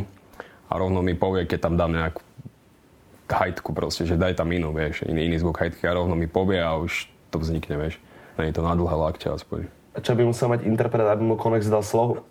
a 0.71 0.73
rovno 0.79 1.03
mi 1.03 1.11
povie, 1.11 1.43
keď 1.43 1.67
tam 1.67 1.75
dám 1.75 1.91
nejakú 1.91 2.23
hajtku 3.27 3.75
proste, 3.75 4.07
že 4.07 4.15
daj 4.15 4.39
tam 4.39 4.47
inú, 4.55 4.71
vieš, 4.71 5.03
iný, 5.03 5.27
iný 5.27 5.43
zvuk 5.43 5.59
hajtky 5.59 5.83
a 5.91 5.97
rovno 5.97 6.15
mi 6.15 6.31
povie 6.31 6.63
a 6.63 6.77
už 6.79 7.11
to 7.35 7.41
vznikne, 7.43 7.75
vieš. 7.75 7.99
Nie 8.39 8.53
je 8.53 8.55
to 8.55 8.63
na 8.63 8.79
dlhé 8.79 8.95
lakte 8.95 9.27
aspoň. 9.27 9.67
A 9.95 9.99
čo 9.99 10.15
by 10.15 10.23
musel 10.23 10.47
mať 10.47 10.67
interpret, 10.67 11.03
aby 11.03 11.23
mu 11.23 11.35
Konex 11.35 11.67
dal 11.67 11.83
slohu? 11.83 12.23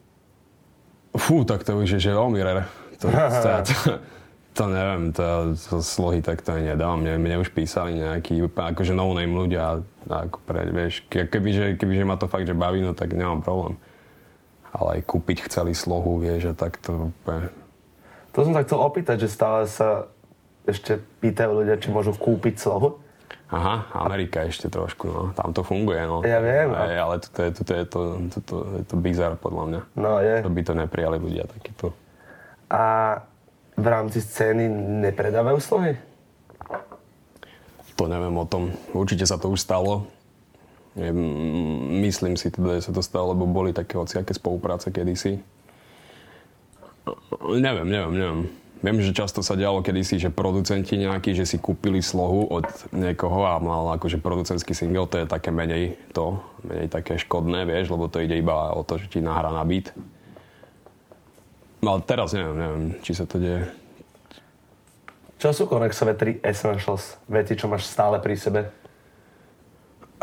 Fú, 1.17 1.45
tak 1.45 1.65
to 1.65 1.77
už 1.77 1.97
je, 1.97 2.09
že 2.09 2.13
rare. 2.13 2.65
To, 3.01 3.07
to, 3.11 3.51
to, 3.69 3.75
to 4.55 4.71
neviem, 4.71 5.11
to, 5.11 5.59
to 5.59 5.83
slohy 5.83 6.23
tak 6.23 6.41
to 6.47 6.55
nedám. 6.55 7.03
Mne, 7.03 7.19
mne 7.19 7.37
už 7.43 7.51
písali 7.51 7.99
nejakí 7.99 8.39
akože 8.39 8.95
no-name 8.95 9.35
ľudia. 9.35 9.83
Ako 10.07 10.39
pre, 10.47 10.71
vieš, 10.71 11.03
kebyže, 11.11 11.75
kebyže 11.75 12.05
ma 12.07 12.15
to 12.15 12.31
fakt 12.31 12.47
že 12.47 12.55
baví, 12.55 12.81
no 12.81 12.95
tak 12.95 13.13
nemám 13.13 13.43
problém. 13.43 13.75
Ale 14.71 14.99
aj 14.99 15.11
kúpiť 15.11 15.51
chceli 15.51 15.75
slohu, 15.75 16.23
vieš, 16.23 16.51
a 16.51 16.55
tak 16.55 16.79
to 16.79 17.11
úplne... 17.11 17.51
To 18.35 18.43
som 18.43 18.55
sa 18.55 18.67
chcel 18.67 18.79
opýtať, 18.83 19.27
že 19.27 19.29
stále 19.31 19.71
sa 19.71 20.11
ešte 20.67 20.99
pýtajú 21.23 21.63
ľudia, 21.63 21.79
či 21.79 21.95
môžu 21.95 22.15
kúpiť 22.15 22.59
slohu. 22.59 22.99
Aha, 23.55 23.87
Amerika 23.95 24.43
ešte 24.43 24.67
trošku, 24.67 25.07
no. 25.07 25.23
Tam 25.39 25.55
to 25.55 25.63
funguje, 25.63 26.03
no. 26.11 26.27
Ja 26.27 26.43
viem. 26.43 26.75
Aj, 26.75 26.91
ale 26.91 27.23
toto 27.23 27.39
je, 27.47 27.51
toto 27.55 27.73
je 27.75 27.85
to, 27.87 28.01
toto 28.35 28.55
je 28.83 28.85
to 28.89 28.97
bizar, 28.99 29.39
podľa 29.39 29.65
mňa. 29.71 29.81
No, 29.95 30.19
je. 30.19 30.37
To 30.43 30.51
by 30.51 30.63
to 30.67 30.75
neprijali 30.75 31.19
ľudia 31.23 31.45
takýto. 31.47 31.95
A 32.67 32.83
v 33.75 33.87
rámci 33.87 34.23
scény 34.23 34.71
nepredávajú 35.07 35.59
slohy? 35.59 35.93
To 37.95 38.11
neviem 38.11 38.35
o 38.35 38.47
tom. 38.47 38.75
Určite 38.91 39.27
sa 39.27 39.39
to 39.39 39.51
už 39.51 39.63
stalo. 39.63 40.07
Myslím 42.03 42.39
si 42.39 42.51
teda, 42.55 42.79
že 42.79 42.91
sa 42.91 42.93
to 42.95 43.03
stalo, 43.03 43.35
lebo 43.35 43.47
boli 43.51 43.75
také 43.75 43.99
hociaké 43.99 44.35
spolupráce 44.35 44.91
kedysi. 44.95 45.43
Neviem, 47.43 47.87
neviem, 47.87 48.15
neviem. 48.15 48.41
Viem, 48.85 49.01
že 49.01 49.17
často 49.17 49.41
sa 49.41 49.57
dialo 49.57 49.81
kedysi, 49.81 50.21
že 50.21 50.29
producenti 50.29 51.01
nejakí, 51.01 51.33
že 51.33 51.49
si 51.49 51.57
kúpili 51.57 52.05
slohu 52.05 52.45
od 52.53 52.69
niekoho 52.93 53.49
a 53.49 53.57
mal 53.57 53.97
akože 53.97 54.21
producentský 54.21 54.77
single, 54.77 55.09
to 55.09 55.25
je 55.25 55.27
také 55.27 55.49
menej 55.49 55.97
to, 56.13 56.37
menej 56.61 56.93
také 56.93 57.17
škodné, 57.17 57.65
vieš, 57.65 57.97
lebo 57.97 58.13
to 58.13 58.21
ide 58.21 58.37
iba 58.37 58.77
o 58.77 58.85
to, 58.85 59.01
že 59.01 59.09
ti 59.09 59.19
nahrá 59.25 59.57
na 59.57 59.65
beat. 59.65 59.89
No 61.85 62.01
ale 62.01 62.03
teraz 62.09 62.33
neviem, 62.33 62.57
neviem, 62.57 62.83
či 63.05 63.13
sa 63.13 63.29
to 63.29 63.37
deje. 63.37 63.69
Čo 65.37 65.53
sú 65.53 65.63
Konexové 65.69 66.17
3 66.17 66.41
essentials? 66.41 67.21
Veci, 67.29 67.53
čo 67.53 67.69
máš 67.69 67.85
stále 67.85 68.17
pri 68.25 68.41
sebe? 68.41 68.73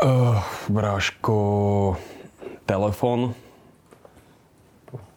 Uh, 0.02 0.42
bráško, 0.66 1.94
telefón, 2.66 3.38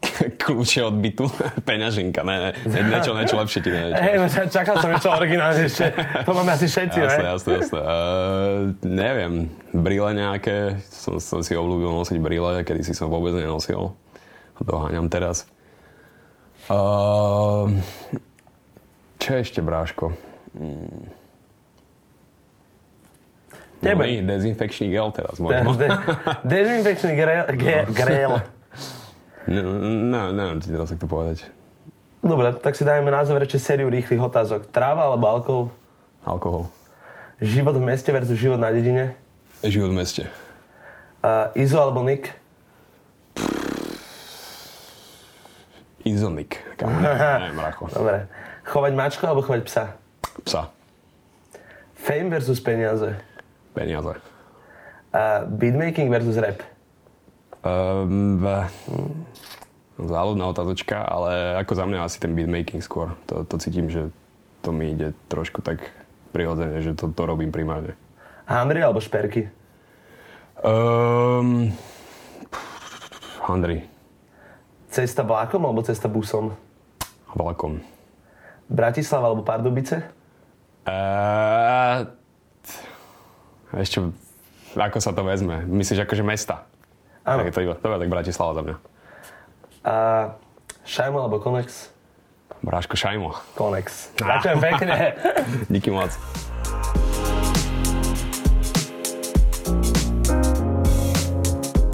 kľúče 0.45 0.86
od 0.86 1.01
bytu, 1.01 1.25
peňaženka, 1.65 2.21
ne, 2.21 2.53
ne, 2.53 2.79
niečo, 2.93 3.17
niečo 3.17 3.41
lepšie 3.41 3.65
ti 3.65 3.73
neviem. 3.73 3.97
Hej, 3.97 4.15
no 4.21 4.27
čakal 4.45 4.77
som 4.77 4.93
niečo 4.93 5.10
originálne 5.10 5.65
ešte, 5.65 5.89
to 5.97 6.31
máme 6.38 6.53
asi 6.53 6.69
všetci, 6.69 6.97
jasné, 7.01 7.23
ne? 7.25 7.29
Jasné, 7.34 7.51
jasné, 7.65 7.79
uh, 7.81 7.89
neviem, 8.86 9.34
brýle 9.73 10.13
nejaké, 10.13 10.77
som, 10.93 11.17
som 11.17 11.41
si 11.41 11.58
obľúbil 11.58 11.89
nosiť 11.89 12.21
brýle, 12.21 12.62
kedy 12.62 12.86
si 12.86 12.93
som 12.93 13.10
vôbec 13.10 13.34
nenosil, 13.34 13.97
doháňam 14.62 15.10
teraz. 15.10 15.49
Uh, 16.65 17.69
čo 19.21 19.38
ešte, 19.38 19.62
bráško? 19.62 20.13
Hmm. 20.58 21.10
Tebe. 23.86 24.01
No, 24.01 24.34
dezinfekčný 24.34 24.89
gel 24.89 25.13
teraz 25.13 25.38
možno. 25.38 25.78
De, 25.78 25.86
de, 25.86 25.89
dezinfekčný 26.58 27.12
gel. 27.13 27.45
gel. 27.93 28.34
No, 29.45 29.62
no, 30.10 30.21
neviem 30.34 30.58
ti 30.58 30.73
teraz 30.73 30.89
to 30.89 31.06
povedať. 31.06 31.45
Dobre, 32.25 32.58
tak 32.58 32.73
si 32.73 32.82
dajme 32.82 33.13
na 33.13 33.21
záver 33.21 33.45
ešte 33.45 33.62
sériu 33.62 33.86
rýchlych 33.86 34.17
otázok. 34.17 34.73
Tráva 34.73 35.06
alebo 35.06 35.25
alkohol? 35.30 35.65
Alkohol. 36.25 36.65
Život 37.38 37.78
v 37.78 37.86
meste 37.86 38.10
versus 38.10 38.41
život 38.41 38.58
na 38.58 38.73
dedine? 38.73 39.13
Život 39.62 39.93
v 39.93 39.97
meste. 40.01 40.23
Uh, 41.21 41.54
Izo 41.54 41.78
alebo 41.78 42.01
Nick? 42.01 42.34
Izonik. 46.05 46.61
Neviem, 46.77 47.57
Racho. 47.65 47.89
Dobre. 47.89 48.29
Chovať 48.61 48.93
mačku 48.93 49.25
alebo 49.25 49.41
chovať 49.41 49.61
psa? 49.65 49.83
Psa. 50.45 50.69
Fame 51.97 52.29
versus 52.29 52.61
peniaze? 52.61 53.17
Peniaze. 53.73 54.21
Uh, 55.09 55.49
beatmaking 55.49 56.13
versus 56.13 56.37
rap? 56.37 56.61
Um, 57.65 58.45
záľudná 59.97 60.45
otázočka, 60.45 61.01
ale 61.01 61.57
ako 61.57 61.73
za 61.73 61.85
mňa 61.89 62.05
asi 62.05 62.21
ten 62.21 62.37
beatmaking 62.37 62.85
skôr. 62.85 63.17
To, 63.25 63.41
to 63.41 63.57
cítim, 63.57 63.89
že 63.89 64.13
to 64.61 64.69
mi 64.69 64.93
ide 64.93 65.17
trošku 65.25 65.65
tak 65.65 65.81
prirodzene, 66.29 66.85
že 66.85 66.93
to, 66.93 67.09
to 67.09 67.23
robím 67.25 67.49
primárne. 67.49 67.97
Handry 68.45 68.85
alebo 68.85 69.01
šperky? 69.01 69.49
Um, 70.61 71.73
handry. 73.41 73.89
Cesta 74.95 75.27
vlákom 75.27 75.60
alebo 75.67 75.84
cesta 75.84 76.08
busom? 76.08 76.55
Vlakom. 77.36 77.84
Bratislava 78.71 79.27
alebo 79.27 79.43
Pardubice? 79.43 80.08
Uh, 80.88 82.08
ešte, 83.75 83.99
ako 84.71 84.97
sa 85.03 85.12
to 85.12 85.27
vezme? 85.27 85.67
Myslíš 85.67 86.08
akože 86.08 86.23
mesta? 86.23 86.63
Áno. 87.27 87.43
Tak 87.43 87.51
je 87.51 87.55
to 87.60 87.63
iba, 87.67 87.75
dobre, 87.75 88.08
tak 88.08 88.08
Bratislava 88.08 88.55
za 88.55 88.62
mňa. 88.63 88.75
A 89.84 89.95
Šajmo 90.88 91.27
alebo 91.27 91.43
Konex? 91.43 91.91
Bráško 92.63 92.95
Šajmo. 92.95 93.36
Konex. 93.60 94.15
Ďakujem 94.15 94.58
pekne. 94.63 94.95
Díky 95.75 95.91
moc. 95.91 96.15